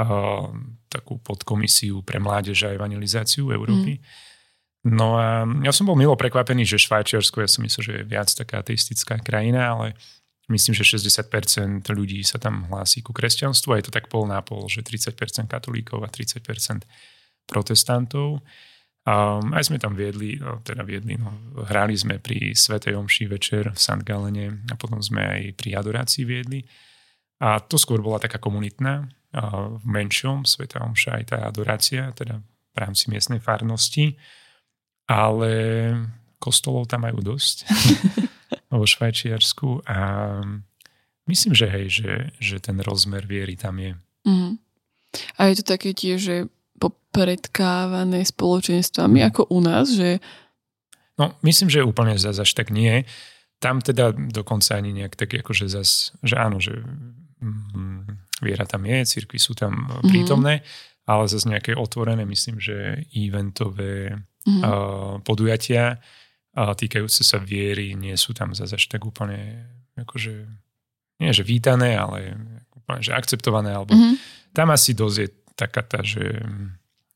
uh, 0.05 0.53
takú 0.93 1.19
podkomisiu 1.19 2.05
pre 2.05 2.21
mládež 2.21 2.69
a 2.69 2.75
evangelizáciu 2.77 3.51
Európy. 3.51 3.99
Mm. 3.99 4.05
No 4.85 5.17
a 5.17 5.49
ja 5.65 5.73
som 5.73 5.89
bol 5.89 5.97
milo 5.97 6.13
prekvapený, 6.13 6.69
že 6.69 6.77
Švajčiarsko, 6.77 7.41
ja 7.41 7.49
som 7.49 7.65
myslel, 7.65 7.83
že 7.83 7.93
je 7.97 8.05
viac 8.05 8.29
taká 8.29 8.61
ateistická 8.61 9.17
krajina, 9.25 9.73
ale 9.73 9.97
myslím, 10.53 10.77
že 10.77 10.85
60% 10.85 11.89
ľudí 11.89 12.21
sa 12.21 12.37
tam 12.37 12.69
hlási 12.69 13.01
ku 13.01 13.17
kresťanstvu 13.17 13.73
a 13.73 13.79
je 13.81 13.89
to 13.89 13.97
tak 13.97 14.13
pol 14.13 14.29
na 14.29 14.45
pol, 14.45 14.69
že 14.69 14.85
30% 14.85 15.49
katolíkov 15.49 16.05
a 16.05 16.13
30% 16.13 16.85
protestantov. 17.49 18.45
Um, 19.05 19.53
aj 19.53 19.69
sme 19.69 19.77
tam 19.77 19.93
viedli, 19.93 20.41
no, 20.41 20.65
teda 20.65 20.81
viedli, 20.81 21.21
no, 21.21 21.33
hrali 21.69 21.93
sme 21.93 22.21
pri 22.21 22.57
Svetej 22.57 22.97
Omši 22.97 23.25
večer 23.29 23.69
v 23.73 23.77
St. 23.77 24.01
Galene 24.01 24.65
a 24.69 24.81
potom 24.81 25.01
sme 25.01 25.21
aj 25.21 25.43
pri 25.61 25.77
adorácii 25.77 26.25
viedli. 26.25 26.65
A 27.42 27.59
to 27.59 27.81
skôr 27.81 27.99
bola 27.99 28.23
taká 28.23 28.38
komunitná, 28.38 29.11
v 29.83 29.85
menšom 29.85 30.47
Sveta 30.47 30.87
Omša 30.87 31.18
aj 31.18 31.25
tá 31.27 31.38
adorácia, 31.42 32.14
teda 32.14 32.38
v 32.75 32.77
rámci 32.79 33.11
miestnej 33.11 33.42
farnosti. 33.42 34.14
Ale 35.11 35.51
kostolov 36.38 36.88
tam 36.88 37.05
majú 37.05 37.20
dosť 37.20 37.68
vo 38.73 38.87
Švajčiarsku 38.87 39.85
a 39.85 39.99
myslím, 41.29 41.53
že 41.53 41.66
hej, 41.68 41.87
že, 41.90 42.12
že 42.40 42.57
ten 42.62 42.81
rozmer 42.81 43.29
viery 43.29 43.59
tam 43.59 43.77
je. 43.83 43.92
Mm. 44.25 44.57
A 45.37 45.40
je 45.53 45.61
to 45.61 45.64
také 45.77 45.92
tiež, 45.92 46.18
že 46.18 46.37
popredkávané 46.81 48.25
spoločenstvami 48.25 49.18
mm. 49.20 49.27
ako 49.29 49.42
u 49.53 49.59
nás, 49.61 49.92
že... 49.92 50.25
No, 51.20 51.37
myslím, 51.44 51.68
že 51.70 51.87
úplne 51.87 52.16
zase 52.16 52.42
až 52.42 52.53
tak 52.57 52.73
nie. 52.73 53.05
Tam 53.61 53.79
teda 53.85 54.16
dokonca 54.16 54.75
ani 54.75 54.90
nejak 54.97 55.14
tak 55.14 55.37
akože 55.37 55.68
zas, 55.70 56.16
že 56.25 56.35
áno, 56.35 56.59
že 56.59 56.83
viera 58.43 58.65
tam 58.67 58.85
je, 58.85 59.05
cirkvi 59.05 59.39
sú 59.39 59.55
tam 59.57 59.87
mm. 59.87 60.09
prítomné, 60.11 60.65
ale 61.05 61.29
zase 61.29 61.49
nejaké 61.49 61.77
otvorené, 61.77 62.25
myslím, 62.25 62.61
že 62.61 63.05
eventové 63.13 64.17
mm. 64.49 64.61
uh, 64.61 65.15
podujatia 65.21 65.99
uh, 65.99 66.73
týkajúce 66.73 67.23
sa 67.25 67.39
viery 67.41 67.93
nie 67.95 68.17
sú 68.17 68.33
tam 68.33 68.57
zase 68.57 68.77
až 68.77 68.85
tak 68.89 69.05
úplne 69.05 69.69
akože 69.95 70.33
nie 71.23 71.31
že 71.31 71.47
vítané, 71.47 71.95
ale 71.95 72.35
úplne 72.75 73.01
že 73.01 73.15
akceptované, 73.15 73.71
alebo 73.71 73.95
mm. 73.95 74.15
tam 74.53 74.75
asi 74.75 74.93
dosť 74.93 75.17
je 75.23 75.29
taká 75.55 75.83
tá, 75.87 76.03
že, 76.03 76.43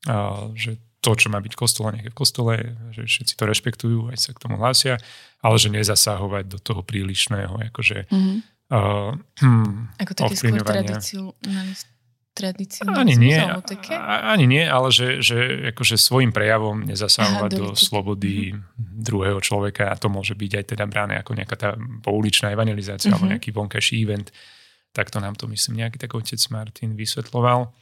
a, 0.07 0.47
že 0.55 0.79
to, 1.03 1.15
čo 1.15 1.31
má 1.31 1.39
byť 1.43 1.53
v 1.55 1.61
kostole, 1.61 1.89
nech 1.95 2.07
je 2.07 2.15
v 2.15 2.19
kostole, 2.19 2.55
že 2.95 3.07
všetci 3.07 3.35
to 3.35 3.45
rešpektujú, 3.47 3.99
aj 4.11 4.19
sa 4.19 4.31
k 4.35 4.43
tomu 4.43 4.59
hlásia, 4.59 4.99
ale 5.43 5.57
že 5.59 5.71
nezasahovať 5.71 6.45
do 6.47 6.59
toho 6.59 6.83
prílišného, 6.83 7.71
akože 7.71 8.11
mm-hmm. 8.11 8.39
Uh, 8.73 9.13
Ako 10.01 10.13
také 10.13 10.35
skôr 10.37 10.61
tradíciu 12.39 12.87
ani 12.87 13.19
nie, 13.19 13.35
ani 13.99 14.47
nie, 14.47 14.63
ale 14.63 14.95
že, 14.95 15.19
že 15.19 15.37
akože 15.75 15.99
svojim 15.99 16.31
prejavom 16.31 16.87
nezasahovať 16.87 17.51
Aha, 17.51 17.59
do, 17.59 17.67
do 17.75 17.79
slobody 17.79 18.55
mm-hmm. 18.55 19.03
druhého 19.03 19.43
človeka 19.43 19.91
a 19.91 19.99
to 19.99 20.07
môže 20.07 20.39
byť 20.39 20.53
aj 20.63 20.65
teda 20.71 20.85
bráne 20.87 21.19
ako 21.19 21.35
nejaká 21.35 21.57
tá 21.59 21.71
pouličná 22.07 22.55
evangelizácia 22.55 23.11
mm-hmm. 23.11 23.15
alebo 23.19 23.33
nejaký 23.35 23.51
vonkajší 23.51 23.95
event. 24.07 24.31
Takto 24.95 25.19
nám 25.19 25.35
to 25.35 25.51
myslím 25.51 25.83
nejaký 25.83 25.99
tak 25.99 26.15
otec 26.15 26.39
Martin 26.55 26.95
vysvetloval. 26.95 27.75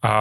A 0.00 0.12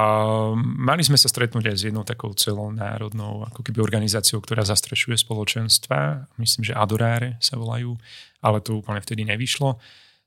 mali 0.59 1.07
sme 1.07 1.15
sa 1.15 1.31
stretnúť 1.31 1.71
aj 1.71 1.75
s 1.79 1.85
jednou 1.87 2.03
takou 2.03 2.35
celou 2.35 2.67
národnou 2.75 3.47
ako 3.47 3.63
keby 3.63 3.79
organizáciou, 3.79 4.43
ktorá 4.43 4.67
zastrešuje 4.67 5.15
spoločenstva. 5.15 6.27
Myslím, 6.35 6.67
že 6.67 6.75
Adoráre 6.75 7.39
sa 7.39 7.55
volajú, 7.55 7.95
ale 8.43 8.59
to 8.59 8.83
úplne 8.83 8.99
vtedy 8.99 9.23
nevyšlo. 9.23 9.79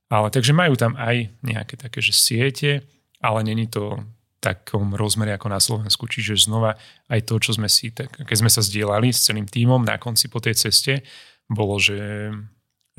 Ale 0.09 0.33
takže 0.33 0.57
majú 0.57 0.73
tam 0.73 0.97
aj 0.97 1.29
nejaké 1.45 1.77
také, 1.77 2.01
že 2.01 2.17
siete, 2.17 2.81
ale 3.21 3.45
není 3.45 3.69
to 3.69 4.01
takom 4.41 4.97
rozmere 4.97 5.37
ako 5.37 5.47
na 5.47 5.61
Slovensku. 5.61 6.09
Čiže 6.09 6.49
znova 6.49 6.75
aj 7.07 7.21
to, 7.23 7.37
čo 7.39 7.55
sme 7.55 7.69
si, 7.69 7.93
tak, 7.95 8.11
keď 8.25 8.37
sme 8.41 8.49
sa 8.49 8.59
zdieľali 8.59 9.13
s 9.13 9.23
celým 9.29 9.45
tímom 9.45 9.85
na 9.85 10.01
konci 10.01 10.27
po 10.27 10.43
tej 10.43 10.57
ceste, 10.57 11.05
bolo, 11.47 11.79
že, 11.79 12.33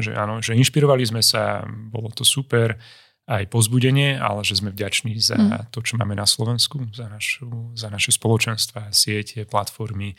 že 0.00 0.16
áno, 0.16 0.40
že 0.40 0.56
inšpirovali 0.56 1.04
sme 1.04 1.20
sa, 1.20 1.66
bolo 1.68 2.08
to 2.14 2.24
super, 2.24 2.78
aj 3.24 3.48
pozbudenie, 3.48 4.20
ale 4.20 4.44
že 4.44 4.60
sme 4.60 4.68
vďační 4.68 5.16
za 5.16 5.37
mm. 5.37 5.72
to, 5.72 5.80
čo 5.80 5.96
máme 5.96 6.12
na 6.12 6.28
Slovensku, 6.28 6.92
za, 6.92 7.08
našu, 7.08 7.72
za 7.72 7.88
naše 7.88 8.12
spoločenstva, 8.12 8.92
siete, 8.92 9.48
platformy, 9.48 10.12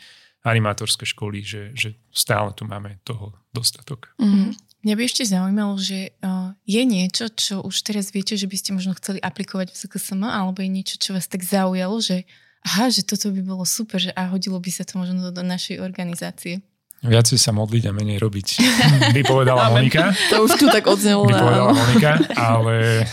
animátorské 0.46 1.06
školy, 1.06 1.42
že, 1.42 1.74
že 1.74 1.98
stále 2.14 2.54
tu 2.54 2.66
máme 2.66 3.02
toho 3.02 3.34
dostatok. 3.50 4.14
Mm. 4.18 4.54
Mňa 4.86 4.94
by 4.94 5.02
ešte 5.02 5.26
zaujímalo, 5.26 5.74
že 5.82 6.14
je 6.62 6.82
niečo, 6.86 7.26
čo 7.34 7.58
už 7.66 7.82
teraz 7.82 8.14
viete, 8.14 8.38
že 8.38 8.46
by 8.46 8.54
ste 8.54 8.70
možno 8.70 8.94
chceli 8.94 9.18
aplikovať 9.18 9.74
v 9.74 9.78
ZKSM, 9.82 10.22
alebo 10.22 10.62
je 10.62 10.70
niečo, 10.70 10.94
čo 11.02 11.10
vás 11.10 11.26
tak 11.26 11.42
zaujalo, 11.42 11.98
že 11.98 12.22
aha, 12.62 12.94
že 12.94 13.02
toto 13.02 13.34
by 13.34 13.42
bolo 13.42 13.66
super, 13.66 13.98
že 13.98 14.14
a 14.14 14.30
hodilo 14.30 14.62
by 14.62 14.70
sa 14.70 14.86
to 14.86 14.98
možno 14.98 15.26
do, 15.26 15.30
do 15.34 15.42
našej 15.42 15.82
organizácie. 15.82 16.62
Viacej 17.06 17.38
sa 17.38 17.54
modliť 17.54 17.88
a 17.88 17.92
menej 17.94 18.18
robiť. 18.18 18.48
By 19.16 19.22
povedala 19.22 19.70
Monika. 19.70 20.10
To 20.34 20.44
už 20.44 20.58
tu 20.58 20.66
tak 20.66 20.90
odznelo. 20.90 21.24
By 21.30 21.34
povedala 21.38 21.70
Monika, 21.72 22.12
ale 22.34 23.06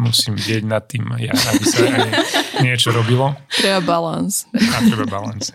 musím 0.00 0.40
dieť 0.40 0.64
nad 0.64 0.82
tým 0.88 1.04
ja, 1.20 1.36
aby 1.36 1.64
sa 1.64 1.80
aj 1.84 2.08
niečo 2.64 2.90
robilo. 2.96 3.36
Treba 3.52 3.84
balans. 3.84 4.48
A 4.56 4.80
treba 4.82 5.04
balans. 5.04 5.52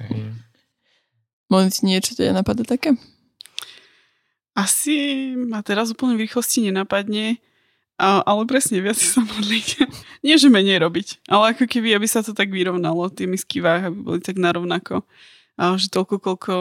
Monici, 1.52 1.84
niečo 1.84 2.16
ťa 2.16 2.32
napadá 2.32 2.64
také? 2.64 2.96
Asi 4.56 5.32
ma 5.36 5.60
teraz 5.66 5.92
úplne 5.92 6.16
v 6.16 6.24
rýchlosti 6.30 6.70
nenapadne, 6.70 7.42
ale 8.00 8.42
presne 8.48 8.80
viac 8.80 8.96
sa 8.96 9.26
modliť. 9.26 9.68
Nie, 10.26 10.38
že 10.38 10.54
menej 10.54 10.80
robiť, 10.86 11.26
ale 11.28 11.58
ako 11.58 11.66
keby, 11.66 11.98
aby 11.98 12.08
sa 12.08 12.22
to 12.22 12.32
tak 12.32 12.54
vyrovnalo, 12.54 13.10
tie 13.10 13.26
misky 13.26 13.58
váh, 13.58 13.90
aby 13.90 13.98
boli 14.00 14.20
tak 14.22 14.38
narovnako 14.38 15.02
a 15.02 15.06
že 15.58 15.88
toľko, 15.92 16.16
koľko 16.22 16.54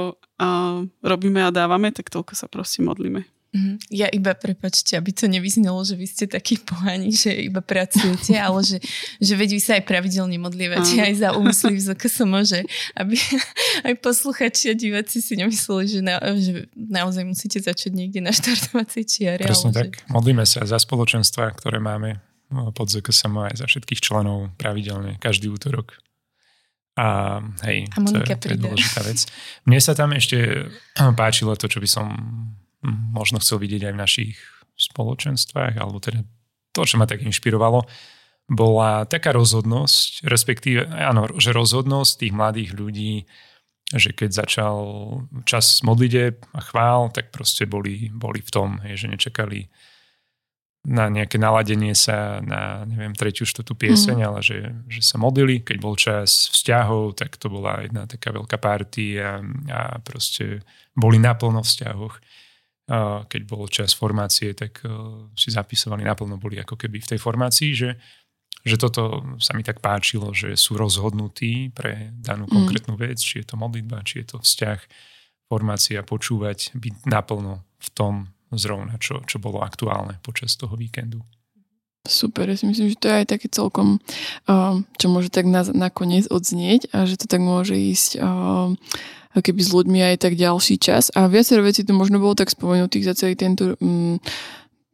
robíme 1.05 1.41
a 1.45 1.55
dávame, 1.55 1.93
tak 1.93 2.09
toľko 2.09 2.33
sa 2.33 2.47
proste 2.49 2.81
modlíme. 2.81 3.27
Mm-hmm. 3.51 3.77
Ja 3.91 4.07
iba, 4.15 4.31
prepačte, 4.39 4.95
aby 4.95 5.11
to 5.11 5.27
nevyznelo, 5.27 5.83
že 5.83 5.99
vy 5.99 6.07
ste 6.07 6.31
takí 6.31 6.55
pohani, 6.71 7.11
že 7.11 7.35
iba 7.35 7.59
pracujete, 7.59 8.39
ale 8.39 8.63
že, 8.63 8.79
že 9.19 9.35
veď 9.35 9.59
vy 9.59 9.61
sa 9.61 9.73
aj 9.75 9.85
pravidelne 9.91 10.39
modlievate 10.39 11.03
aj 11.03 11.15
za 11.19 11.29
úmysly 11.35 11.75
v 11.75 11.83
ZKSM, 11.91 12.33
že 12.47 12.61
aby 12.95 13.19
aj 13.91 13.95
posluchači 13.99 14.71
a 14.71 14.75
diváci 14.79 15.19
si 15.19 15.35
nemysleli, 15.35 15.85
že, 15.91 16.01
na, 16.01 16.23
že 16.39 16.71
naozaj 16.79 17.27
musíte 17.27 17.59
začať 17.59 17.91
niekde 17.91 18.23
na 18.23 18.31
štartovacej 18.31 19.03
čiare. 19.03 19.43
Presne 19.43 19.75
tak. 19.75 19.99
Že... 19.99 20.15
Modlíme 20.15 20.47
sa 20.47 20.63
za 20.63 20.79
spoločenstva, 20.79 21.51
ktoré 21.59 21.83
máme 21.83 22.23
no, 22.55 22.71
pod 22.71 22.87
ZKSM 22.87 23.35
aj 23.51 23.55
za 23.59 23.67
všetkých 23.67 23.99
členov 23.99 24.55
pravidelne, 24.63 25.19
každý 25.19 25.51
útorok. 25.51 25.99
A 26.99 27.39
hej, 27.65 27.87
a 27.95 27.97
to, 28.03 28.19
je, 28.19 28.27
to 28.37 28.47
je 28.51 28.59
dôležitá 28.59 29.01
vec. 29.07 29.25
Mne 29.65 29.81
sa 29.81 29.95
tam 29.95 30.11
ešte 30.13 30.69
páčilo 31.15 31.55
to, 31.55 31.71
čo 31.71 31.79
by 31.79 31.89
som 31.89 32.07
možno 33.15 33.39
chcel 33.39 33.63
vidieť 33.63 33.89
aj 33.89 33.95
v 33.95 34.03
našich 34.03 34.35
spoločenstvách, 34.77 35.77
alebo 35.77 36.01
teda 36.01 36.25
to, 36.73 36.83
čo 36.85 36.97
ma 36.97 37.07
tak 37.07 37.23
inšpirovalo, 37.23 37.85
bola 38.51 39.07
taká 39.07 39.31
rozhodnosť, 39.31 40.27
respektíve, 40.27 40.91
áno, 40.91 41.31
že 41.39 41.55
rozhodnosť 41.55 42.13
tých 42.19 42.35
mladých 42.35 42.71
ľudí, 42.75 43.15
že 43.91 44.11
keď 44.11 44.31
začal 44.47 44.77
čas 45.47 45.83
modlite 45.87 46.39
a 46.55 46.61
chvál, 46.63 47.11
tak 47.15 47.31
proste 47.31 47.67
boli, 47.67 48.11
boli 48.11 48.43
v 48.43 48.51
tom, 48.51 48.79
hej, 48.83 49.07
že 49.07 49.11
nečakali 49.11 49.71
na 50.81 51.13
nejaké 51.13 51.37
naladenie 51.37 51.93
sa 51.93 52.41
na, 52.41 52.89
neviem, 52.89 53.13
tretiu, 53.13 53.45
štvrtú 53.45 53.77
pieseň, 53.77 54.17
mm. 54.17 54.27
ale 54.27 54.41
že, 54.41 54.59
že 54.89 55.01
sa 55.05 55.21
modlili. 55.21 55.61
Keď 55.61 55.77
bol 55.77 55.93
čas 55.93 56.49
vzťahov, 56.57 57.21
tak 57.21 57.37
to 57.37 57.53
bola 57.53 57.85
jedna 57.85 58.09
taká 58.09 58.33
veľká 58.33 58.57
party 58.57 59.21
a, 59.21 59.45
a 59.69 59.81
proste 60.01 60.65
boli 60.97 61.21
naplno 61.21 61.61
v 61.61 61.69
vzťahoch. 61.69 62.15
Keď 63.29 63.43
bol 63.47 63.69
čas 63.71 63.95
formácie, 63.95 64.51
tak 64.57 64.83
uh, 64.83 65.31
si 65.39 65.55
zapisovali 65.55 66.03
naplno, 66.03 66.43
boli 66.43 66.59
ako 66.59 66.75
keby 66.75 66.99
v 66.99 67.11
tej 67.15 67.21
formácii, 67.23 67.71
že, 67.71 67.95
že 68.67 68.75
toto 68.75 69.23
sa 69.39 69.55
mi 69.55 69.63
tak 69.63 69.79
páčilo, 69.79 70.35
že 70.35 70.59
sú 70.59 70.75
rozhodnutí 70.75 71.71
pre 71.71 72.11
danú 72.19 72.49
mm. 72.49 72.53
konkrétnu 72.57 72.99
vec, 72.99 73.21
či 73.21 73.45
je 73.45 73.47
to 73.47 73.61
modlitba, 73.61 74.03
či 74.03 74.25
je 74.25 74.35
to 74.35 74.37
vzťah, 74.43 74.81
formácia, 75.47 76.03
počúvať, 76.03 76.75
byť 76.75 76.95
naplno 77.07 77.63
v 77.79 77.89
tom, 77.95 78.33
zrovna, 78.55 78.99
čo, 78.99 79.23
čo 79.27 79.39
bolo 79.39 79.63
aktuálne 79.63 80.19
počas 80.23 80.55
toho 80.59 80.75
víkendu. 80.75 81.23
Super, 82.09 82.49
ja 82.49 82.57
si 82.57 82.65
myslím, 82.65 82.89
že 82.91 82.97
to 82.97 83.13
je 83.13 83.19
aj 83.23 83.27
také 83.29 83.47
celkom, 83.53 84.01
čo 84.97 85.07
môže 85.13 85.29
tak 85.29 85.45
na, 85.45 85.63
nakoniec 85.69 86.27
odznieť 86.33 86.89
a 86.97 87.05
že 87.05 87.21
to 87.21 87.29
tak 87.29 87.45
môže 87.45 87.77
ísť 87.77 88.17
keby 89.31 89.63
s 89.63 89.71
ľuďmi 89.71 89.99
aj 90.03 90.17
tak 90.27 90.35
ďalší 90.35 90.83
čas. 90.83 91.15
A 91.15 91.31
viacero 91.31 91.63
vecí 91.63 91.87
tu 91.87 91.95
možno 91.95 92.19
bolo 92.19 92.35
tak 92.35 92.51
spomenutých 92.51 93.05
za 93.07 93.15
celý 93.15 93.39
tento 93.39 93.79
um, 93.79 94.19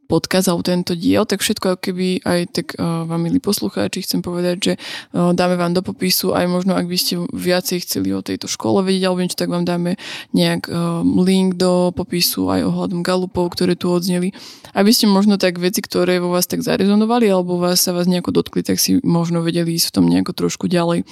podcast 0.06 0.46
alebo 0.48 0.62
tento 0.62 0.94
diel, 0.94 1.26
tak 1.26 1.42
všetko 1.42 1.76
ako 1.76 1.80
keby 1.90 2.22
aj 2.22 2.40
tak 2.54 2.66
uh, 2.78 3.04
vám 3.04 3.26
milí 3.26 3.42
poslucháči 3.42 4.06
chcem 4.06 4.22
povedať, 4.22 4.56
že 4.62 4.72
uh, 4.78 5.34
dáme 5.34 5.58
vám 5.58 5.74
do 5.74 5.82
popisu 5.82 6.32
aj 6.32 6.46
možno 6.46 6.78
ak 6.78 6.86
by 6.86 6.96
ste 6.96 7.18
viacej 7.34 7.82
chceli 7.82 8.14
o 8.14 8.22
tejto 8.22 8.46
škole 8.46 8.86
vedieť 8.86 9.04
alebo 9.10 9.20
niečo, 9.20 9.38
tak 9.38 9.50
vám 9.50 9.66
dáme 9.66 9.98
nejak 10.30 10.70
uh, 10.70 11.02
link 11.02 11.58
do 11.58 11.90
popisu 11.90 12.48
aj 12.48 12.62
ohľadom 12.62 13.02
galupov, 13.02 13.52
ktoré 13.52 13.74
tu 13.74 13.90
odzneli. 13.90 14.30
Aby 14.76 14.94
ste 14.94 15.10
možno 15.10 15.40
tak 15.40 15.58
veci, 15.58 15.82
ktoré 15.82 16.22
vo 16.22 16.30
vás 16.30 16.46
tak 16.46 16.62
zarezonovali 16.62 17.26
alebo 17.26 17.58
vás 17.58 17.82
sa 17.82 17.90
vás 17.90 18.06
nejako 18.06 18.30
dotkli, 18.30 18.62
tak 18.62 18.78
si 18.78 19.02
možno 19.02 19.42
vedeli 19.42 19.74
ísť 19.74 19.90
v 19.90 19.94
tom 19.94 20.06
nejako 20.06 20.32
trošku 20.36 20.70
ďalej. 20.70 21.02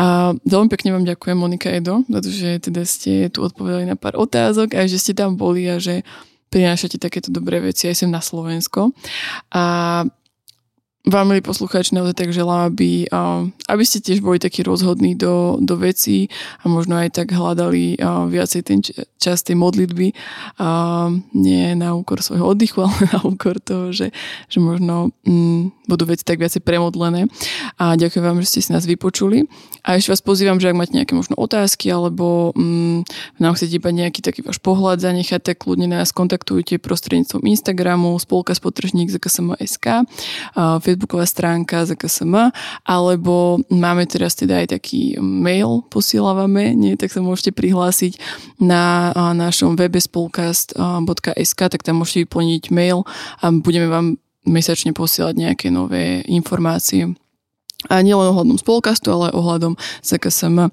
A 0.00 0.34
veľmi 0.42 0.68
pekne 0.72 0.96
vám 0.96 1.04
ďakujem 1.06 1.36
Monika 1.36 1.68
Edo, 1.70 2.02
pretože 2.08 2.64
teda 2.64 2.82
ste 2.88 3.28
tu 3.30 3.44
odpovedali 3.44 3.86
na 3.86 3.94
pár 3.94 4.16
otázok 4.18 4.74
a 4.74 4.88
že 4.88 4.98
ste 4.98 5.12
tam 5.12 5.36
boli 5.38 5.68
a 5.68 5.76
že 5.78 6.02
prinášate 6.54 7.02
takéto 7.02 7.34
dobré 7.34 7.58
veci 7.58 7.90
aj 7.90 8.06
sem 8.06 8.10
na 8.14 8.22
Slovensko. 8.22 8.94
A 9.50 10.06
vám, 11.04 11.28
milí 11.28 11.44
poslucháči, 11.44 11.92
naozaj 11.92 12.16
tak 12.16 12.30
želám, 12.32 12.72
aby, 12.72 13.04
aby 13.68 13.82
ste 13.84 14.00
tiež 14.00 14.24
boli 14.24 14.40
takí 14.40 14.64
rozhodní 14.64 15.12
do, 15.18 15.60
do 15.60 15.76
vecí 15.76 16.32
a 16.64 16.70
možno 16.72 16.96
aj 16.96 17.20
tak 17.20 17.28
hľadali 17.28 18.00
viacej 18.32 18.60
ten 18.64 18.80
čas 19.24 19.40
tej 19.40 19.56
modlitby. 19.56 20.12
A 20.60 21.08
nie 21.32 21.72
na 21.72 21.96
úkor 21.96 22.20
svojho 22.20 22.44
oddychu, 22.52 22.82
ale 22.84 23.08
na 23.08 23.24
úkor 23.24 23.56
toho, 23.56 23.88
že, 23.96 24.12
že 24.52 24.58
možno 24.60 25.16
mm, 25.24 25.88
budú 25.88 26.04
veci 26.04 26.24
tak 26.28 26.36
viacej 26.36 26.60
premodlené. 26.60 27.24
A 27.80 27.96
ďakujem 27.96 28.24
vám, 28.24 28.40
že 28.44 28.48
ste 28.52 28.60
si 28.60 28.70
nás 28.76 28.84
vypočuli. 28.84 29.48
A 29.84 29.96
ešte 30.00 30.12
vás 30.12 30.24
pozývam, 30.24 30.56
že 30.60 30.72
ak 30.72 30.76
máte 30.76 30.96
nejaké 30.96 31.12
možno 31.12 31.36
otázky 31.36 31.92
alebo 31.92 32.52
mm, 32.56 33.04
nám 33.40 33.56
chcete 33.56 33.76
iba 33.80 33.92
nejaký 33.92 34.20
taký 34.24 34.40
váš 34.40 34.60
pohľad 34.60 35.00
zanechať, 35.00 35.40
tak 35.40 35.64
kľudne 35.64 35.88
nás 35.88 36.10
kontaktujte 36.10 36.80
prostredníctvom 36.80 37.44
Instagramu, 37.46 38.16
spolka 38.18 38.56
spotržník 38.56 39.12
ZKSM.sk, 39.12 40.08
facebooková 40.82 41.24
stránka 41.28 41.86
ZKSM, 41.86 42.50
alebo 42.82 43.62
máme 43.70 44.08
teraz 44.10 44.34
teda 44.34 44.64
aj 44.64 44.80
taký 44.80 45.20
mail 45.20 45.86
posielávame, 45.92 46.74
nie, 46.74 46.98
tak 46.98 47.12
sa 47.14 47.22
môžete 47.22 47.54
prihlásiť 47.54 48.18
na 48.58 49.13
našom 49.14 49.78
webe 49.78 50.02
spolkast.sk, 50.02 51.60
tak 51.70 51.80
tam 51.86 52.02
môžete 52.02 52.26
vyplniť 52.26 52.74
mail 52.74 53.06
a 53.38 53.50
budeme 53.54 53.86
vám 53.86 54.06
mesačne 54.44 54.92
posielať 54.92 55.34
nejaké 55.38 55.72
nové 55.72 56.20
informácie 56.28 57.14
a 57.88 58.00
nielen 58.00 58.32
ohľadom 58.32 58.56
spolkastu, 58.56 59.12
ale 59.12 59.34
ohľadom 59.36 59.76
ZKSM. 60.00 60.72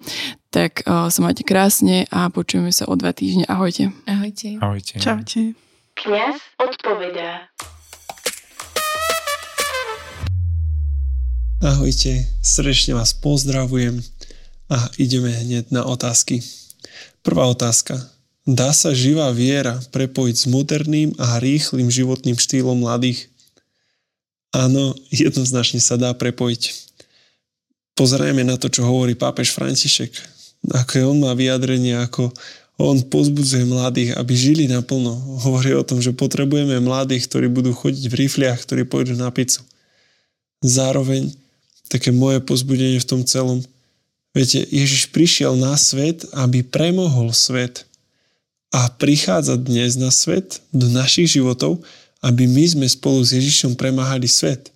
Tak 0.51 0.84
uh, 0.84 1.08
sa 1.08 1.19
máte 1.23 1.43
krásne 1.43 2.08
a 2.12 2.27
počujeme 2.27 2.71
sa 2.71 2.88
o 2.88 2.95
dva 2.95 3.15
týždne. 3.15 3.47
Ahojte. 3.47 3.91
Ahojte. 4.08 4.60
Ahojte. 4.60 4.99
Čaute. 4.99 5.56
Kňaz 5.95 6.39
odpovedá. 6.60 7.51
Ahojte, 11.62 12.25
srdečne 12.41 12.97
vás 12.97 13.13
pozdravujem 13.13 14.01
a 14.71 14.89
ideme 14.97 15.30
hneď 15.30 15.69
na 15.69 15.86
otázky. 15.86 16.41
Prvá 17.21 17.45
otázka. 17.45 18.01
Dá 18.41 18.73
sa 18.73 18.89
živá 18.91 19.30
viera 19.30 19.77
prepojiť 19.93 20.36
s 20.36 20.45
moderným 20.49 21.13
a 21.21 21.38
rýchlým 21.38 21.93
životným 21.93 22.38
štýlom 22.38 22.82
mladých? 22.82 23.30
Áno, 24.51 24.97
jednoznačne 25.13 25.80
sa 25.80 25.95
dá 25.95 26.12
prepojiť 26.12 26.91
pozrieme 28.01 28.41
na 28.41 28.58
to, 28.58 28.65
čo 28.65 28.82
hovorí 28.82 29.13
pápež 29.13 29.54
František, 29.54 30.10
aké 30.73 31.06
on 31.06 31.21
má 31.21 31.38
vyjadrenie, 31.38 32.01
ako 32.01 32.34
on 32.82 32.97
pozbudzuje 33.06 33.62
mladých, 33.69 34.17
aby 34.17 34.34
žili 34.34 34.65
naplno. 34.65 35.13
Hovorí 35.45 35.77
o 35.77 35.86
tom, 35.86 36.01
že 36.01 36.17
potrebujeme 36.17 36.82
mladých, 36.82 37.30
ktorí 37.30 37.45
budú 37.45 37.77
chodiť 37.77 38.10
v 38.10 38.17
rifliach, 38.25 38.58
ktorí 38.65 38.89
pôjdu 38.89 39.13
na 39.13 39.30
pizzu. 39.30 39.62
Zároveň 40.65 41.30
také 41.93 42.10
moje 42.10 42.41
pozbudenie 42.41 42.97
v 42.97 43.06
tom 43.06 43.21
celom. 43.21 43.62
Viete, 44.34 44.65
Ježiš 44.65 45.13
prišiel 45.13 45.54
na 45.60 45.77
svet, 45.77 46.25
aby 46.34 46.65
premohol 46.65 47.36
svet. 47.38 47.86
A 48.72 48.88
prichádza 48.88 49.60
dnes 49.60 50.00
na 50.00 50.12
svet, 50.12 50.64
do 50.72 50.88
našich 50.88 51.36
životov, 51.36 51.84
aby 52.24 52.48
my 52.48 52.64
sme 52.68 52.88
spolu 52.88 53.20
s 53.22 53.36
Ježišom 53.36 53.76
premáhali 53.76 54.32
svet 54.32 54.72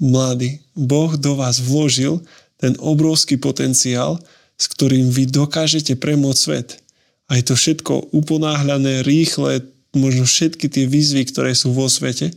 mladí, 0.00 0.60
Boh 0.76 1.16
do 1.16 1.36
vás 1.36 1.60
vložil 1.60 2.20
ten 2.60 2.76
obrovský 2.80 3.36
potenciál, 3.40 4.20
s 4.56 4.64
ktorým 4.72 5.12
vy 5.12 5.28
dokážete 5.28 5.96
premôcť 5.96 6.40
svet. 6.40 6.80
A 7.28 7.36
je 7.36 7.44
to 7.44 7.54
všetko 7.58 8.12
uponáhľané, 8.12 9.04
rýchle, 9.04 9.66
možno 9.96 10.24
všetky 10.24 10.68
tie 10.68 10.84
výzvy, 10.88 11.28
ktoré 11.28 11.52
sú 11.52 11.72
vo 11.72 11.88
svete, 11.88 12.32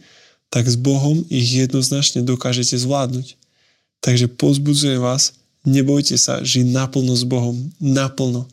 tak 0.49 0.65
s 0.65 0.75
Bohom 0.75 1.21
ich 1.29 1.45
jednoznačne 1.45 2.25
dokážete 2.25 2.75
zvládnuť. 2.79 3.37
Takže 4.01 4.31
pozbudzujem 4.33 4.99
vás, 4.99 5.37
nebojte 5.67 6.17
sa 6.17 6.41
žiť 6.41 6.73
naplno 6.73 7.13
s 7.13 7.23
Bohom. 7.27 7.55
Naplno. 7.77 8.47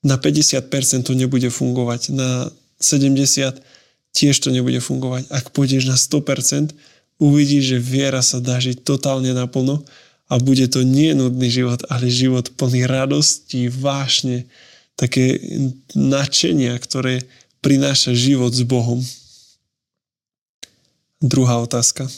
Na 0.00 0.16
50% 0.16 1.04
to 1.04 1.12
nebude 1.12 1.52
fungovať, 1.52 2.14
na 2.16 2.48
70% 2.80 3.60
tiež 4.10 4.34
to 4.42 4.50
nebude 4.50 4.78
fungovať. 4.82 5.30
Ak 5.30 5.54
pôjdeš 5.54 5.86
na 5.86 5.96
100%, 5.96 6.74
uvidíš, 7.22 7.76
že 7.76 7.78
viera 7.78 8.22
sa 8.24 8.42
dá 8.42 8.58
žiť 8.58 8.82
totálne 8.82 9.30
naplno 9.30 9.84
a 10.30 10.34
bude 10.38 10.66
to 10.66 10.82
nie 10.82 11.14
nudný 11.14 11.50
život, 11.50 11.82
ale 11.90 12.10
život 12.10 12.50
plný 12.54 12.86
radosti, 12.86 13.70
vášne, 13.70 14.46
také 14.98 15.38
nadšenia, 15.94 16.74
ktoré 16.78 17.22
prináša 17.60 18.16
život 18.16 18.50
s 18.50 18.64
Bohom. 18.64 19.00
Druhá 21.20 21.60
otázka. 21.60 22.08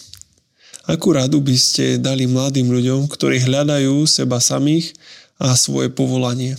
Akú 0.87 1.15
radu 1.15 1.39
by 1.43 1.55
ste 1.59 1.99
dali 1.99 2.27
mladým 2.27 2.71
ľuďom, 2.71 3.07
ktorí 3.11 3.43
hľadajú 3.43 4.03
seba 4.07 4.39
samých 4.43 4.95
a 5.39 5.55
svoje 5.55 5.91
povolanie? 5.91 6.59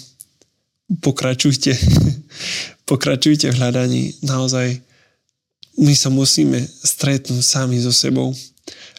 Pokračujte. 1.01 1.73
Pokračujte 2.89 3.49
v 3.49 3.57
hľadaní. 3.57 4.03
Naozaj 4.21 4.83
my 5.79 5.93
sa 5.97 6.13
musíme 6.13 6.61
stretnúť 6.61 7.41
sami 7.41 7.81
so 7.81 7.89
sebou. 7.89 8.35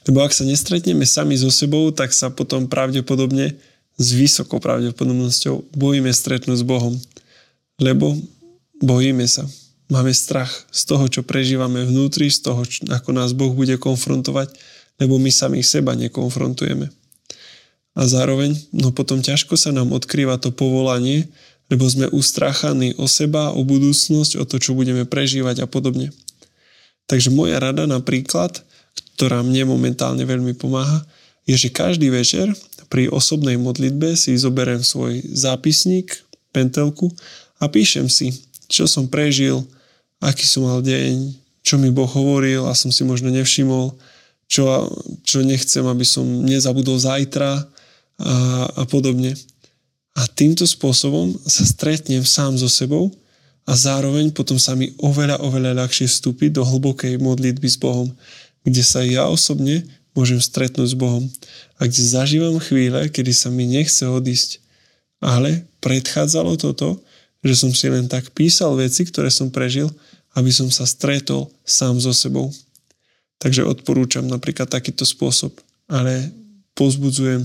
Lebo 0.05 0.21
ak 0.21 0.35
sa 0.35 0.45
nestretneme 0.45 1.07
sami 1.07 1.39
so 1.39 1.49
sebou, 1.49 1.95
tak 1.95 2.13
sa 2.13 2.29
potom 2.29 2.67
pravdepodobne 2.67 3.57
s 3.95 4.07
vysokou 4.11 4.59
pravdepodobnosťou 4.59 5.71
bojíme 5.79 6.11
stretnúť 6.11 6.61
s 6.61 6.67
Bohom. 6.67 6.95
Lebo 7.79 8.19
bojíme 8.83 9.25
sa. 9.31 9.47
Máme 9.93 10.11
strach 10.17 10.51
z 10.73 10.83
toho, 10.89 11.07
čo 11.07 11.23
prežívame 11.23 11.85
vnútri, 11.85 12.33
z 12.33 12.41
toho, 12.43 12.65
ako 12.91 13.11
nás 13.15 13.37
Boh 13.37 13.53
bude 13.53 13.77
konfrontovať, 13.77 14.51
lebo 14.99 15.21
my 15.21 15.29
samých 15.29 15.69
seba 15.69 15.93
nekonfrontujeme. 15.95 16.89
A 17.95 18.01
zároveň, 18.11 18.59
no 18.75 18.91
potom 18.91 19.23
ťažko 19.23 19.55
sa 19.55 19.71
nám 19.71 19.95
odkrýva 19.95 20.41
to 20.43 20.51
povolanie, 20.51 21.31
lebo 21.73 21.89
sme 21.89 22.11
ustráchaní 22.13 22.93
o 23.01 23.09
seba, 23.09 23.53
o 23.57 23.65
budúcnosť, 23.65 24.37
o 24.41 24.45
to, 24.45 24.61
čo 24.61 24.77
budeme 24.77 25.09
prežívať 25.09 25.65
a 25.65 25.67
podobne. 25.67 26.13
Takže 27.09 27.33
moja 27.33 27.61
rada 27.61 27.85
napríklad, 27.85 28.65
ktorá 29.17 29.45
mne 29.45 29.69
momentálne 29.69 30.25
veľmi 30.25 30.57
pomáha, 30.57 31.05
je, 31.45 31.57
že 31.57 31.69
každý 31.69 32.09
večer 32.09 32.49
pri 32.89 33.13
osobnej 33.13 33.61
modlitbe 33.61 34.17
si 34.17 34.33
zoberiem 34.37 34.81
svoj 34.81 35.21
zápisník, 35.33 36.25
pentelku 36.55 37.13
a 37.61 37.69
píšem 37.69 38.09
si, 38.09 38.33
čo 38.71 38.89
som 38.89 39.11
prežil, 39.11 39.61
aký 40.23 40.47
som 40.49 40.65
mal 40.65 40.81
deň, 40.81 41.37
čo 41.65 41.77
mi 41.81 41.93
Boh 41.93 42.09
hovoril 42.09 42.65
a 42.69 42.77
som 42.77 42.93
si 42.93 43.05
možno 43.05 43.29
nevšimol, 43.33 43.93
čo, 44.49 44.89
čo 45.25 45.41
nechcem, 45.41 45.85
aby 45.85 46.05
som 46.05 46.25
nezabudol 46.45 47.01
zajtra 47.01 47.61
a, 47.61 48.35
a 48.69 48.83
podobne. 48.89 49.35
A 50.15 50.31
týmto 50.31 50.63
spôsobom 50.63 51.35
sa 51.43 51.67
stretnem 51.67 52.23
sám 52.23 52.55
so 52.55 52.71
sebou 52.71 53.11
a 53.67 53.75
zároveň 53.75 54.31
potom 54.31 54.61
sa 54.61 54.79
mi 54.79 54.95
oveľa, 55.03 55.43
oveľa 55.43 55.85
ľahšie 55.85 56.07
vstúpiť 56.07 56.55
do 56.55 56.63
hlbokej 56.63 57.19
modlitby 57.19 57.67
s 57.67 57.79
Bohom, 57.81 58.15
kde 58.63 58.83
sa 58.87 59.03
ja 59.03 59.27
osobne 59.27 59.83
môžem 60.15 60.39
stretnúť 60.39 60.95
s 60.95 60.97
Bohom 60.97 61.27
a 61.77 61.91
kde 61.91 62.03
zažívam 62.07 62.57
chvíle, 62.63 63.11
kedy 63.11 63.35
sa 63.35 63.51
mi 63.51 63.67
nechce 63.67 64.07
odísť. 64.07 64.63
Ale 65.19 65.67
predchádzalo 65.83 66.55
toto, 66.55 67.03
že 67.43 67.55
som 67.59 67.75
si 67.75 67.91
len 67.91 68.07
tak 68.07 68.31
písal 68.33 68.79
veci, 68.79 69.03
ktoré 69.05 69.29
som 69.29 69.51
prežil, 69.51 69.91
aby 70.39 70.55
som 70.55 70.71
sa 70.71 70.87
stretol 70.87 71.51
sám 71.67 71.99
so 71.99 72.15
sebou. 72.15 72.55
Takže 73.43 73.67
odporúčam 73.67 74.25
napríklad 74.25 74.71
takýto 74.71 75.03
spôsob, 75.03 75.53
ale 75.91 76.31
pozbudzujem, 76.79 77.45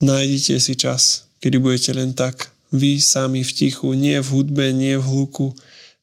nájdite 0.00 0.56
si 0.62 0.72
čas, 0.78 1.28
kedy 1.46 1.62
budete 1.62 1.94
len 1.94 2.10
tak 2.10 2.50
vy 2.74 2.98
sami 2.98 3.46
v 3.46 3.54
tichu, 3.54 3.94
nie 3.94 4.18
v 4.18 4.26
hudbe, 4.34 4.74
nie 4.74 4.98
v 4.98 5.06
hluku, 5.06 5.54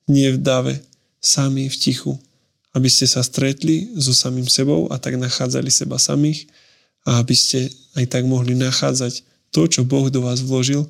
nie 0.08 0.32
v 0.32 0.40
dave, 0.40 0.80
sami 1.20 1.68
v 1.68 1.76
tichu, 1.76 2.16
aby 2.72 2.88
ste 2.88 3.04
sa 3.12 3.20
stretli 3.20 3.92
so 4.00 4.16
samým 4.16 4.48
sebou 4.48 4.88
a 4.88 4.96
tak 4.96 5.20
nachádzali 5.20 5.68
seba 5.68 6.00
samých 6.00 6.48
a 7.04 7.20
aby 7.20 7.36
ste 7.36 7.68
aj 8.00 8.08
tak 8.08 8.24
mohli 8.24 8.56
nachádzať 8.56 9.28
to, 9.52 9.68
čo 9.68 9.84
Boh 9.84 10.08
do 10.08 10.24
vás 10.24 10.40
vložil, 10.40 10.88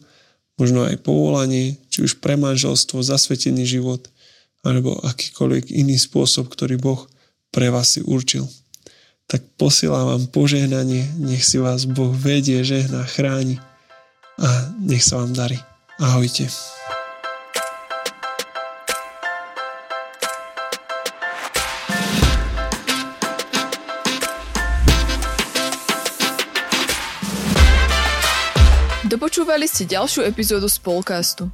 možno 0.54 0.86
aj 0.86 1.02
povolanie, 1.02 1.82
či 1.89 2.06
už 2.06 2.22
pre 2.22 2.38
manželstvo, 2.38 3.02
zasvetený 3.02 3.66
život, 3.66 4.06
alebo 4.62 5.02
akýkoľvek 5.02 5.74
iný 5.74 5.98
spôsob, 5.98 6.46
ktorý 6.54 6.78
Boh 6.78 7.10
pre 7.50 7.74
vás 7.74 7.98
si 7.98 8.06
určil. 8.06 8.46
Tak 9.26 9.42
posielam 9.58 10.13
vám 10.13 10.24
požehnanie, 10.30 11.10
nech 11.18 11.42
si 11.42 11.58
vás 11.58 11.89
Boh 11.89 12.13
vedie, 12.13 12.62
žehná, 12.62 13.02
chráni 13.10 13.58
a 14.39 14.74
nech 14.82 15.04
sa 15.06 15.22
vám 15.22 15.34
darí. 15.34 15.58
Ahojte. 16.02 16.50
Dopočúvali 29.13 29.69
ste 29.69 29.86
ďalšiu 29.86 30.26
epizódu 30.26 30.65
Spolcastu. 30.65 31.54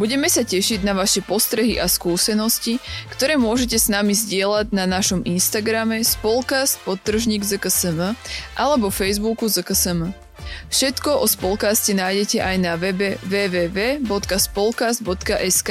Budeme 0.00 0.32
sa 0.32 0.44
tešiť 0.44 0.80
na 0.80 0.96
vaše 0.96 1.20
postrehy 1.20 1.76
a 1.76 1.88
skúsenosti, 1.88 2.80
ktoré 3.12 3.36
môžete 3.36 3.76
s 3.76 3.92
nami 3.92 4.16
zdieľať 4.16 4.72
na 4.72 4.88
našom 4.88 5.20
Instagrame 5.24 6.00
spolkast 6.00 6.80
podtržník 6.88 7.44
ZKSM 7.44 8.16
alebo 8.56 8.88
Facebooku 8.88 9.44
ZKSM. 9.44 10.25
Všetko 10.70 11.20
o 11.22 11.26
Spolkaste 11.26 11.94
nájdete 11.94 12.42
aj 12.42 12.58
na 12.60 12.76
webe 12.78 13.18
www.spolkast.sk, 13.24 15.70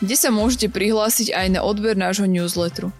kde 0.00 0.16
sa 0.16 0.30
môžete 0.34 0.68
prihlásiť 0.72 1.32
aj 1.36 1.50
na 1.52 1.62
odber 1.64 1.96
nášho 1.96 2.26
newsletteru. 2.26 2.92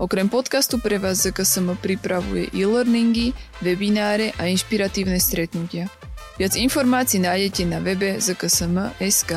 Okrem 0.00 0.32
podcastu 0.32 0.80
pre 0.80 0.96
vás 0.96 1.20
ZKSM 1.20 1.76
pripravuje 1.76 2.48
e-learningy, 2.56 3.36
webináre 3.60 4.32
a 4.40 4.48
inšpiratívne 4.48 5.20
stretnutia. 5.20 5.92
Viac 6.40 6.56
informácií 6.56 7.20
nájdete 7.20 7.68
na 7.68 7.84
webe 7.84 8.16
zksm.sk. 8.16 9.36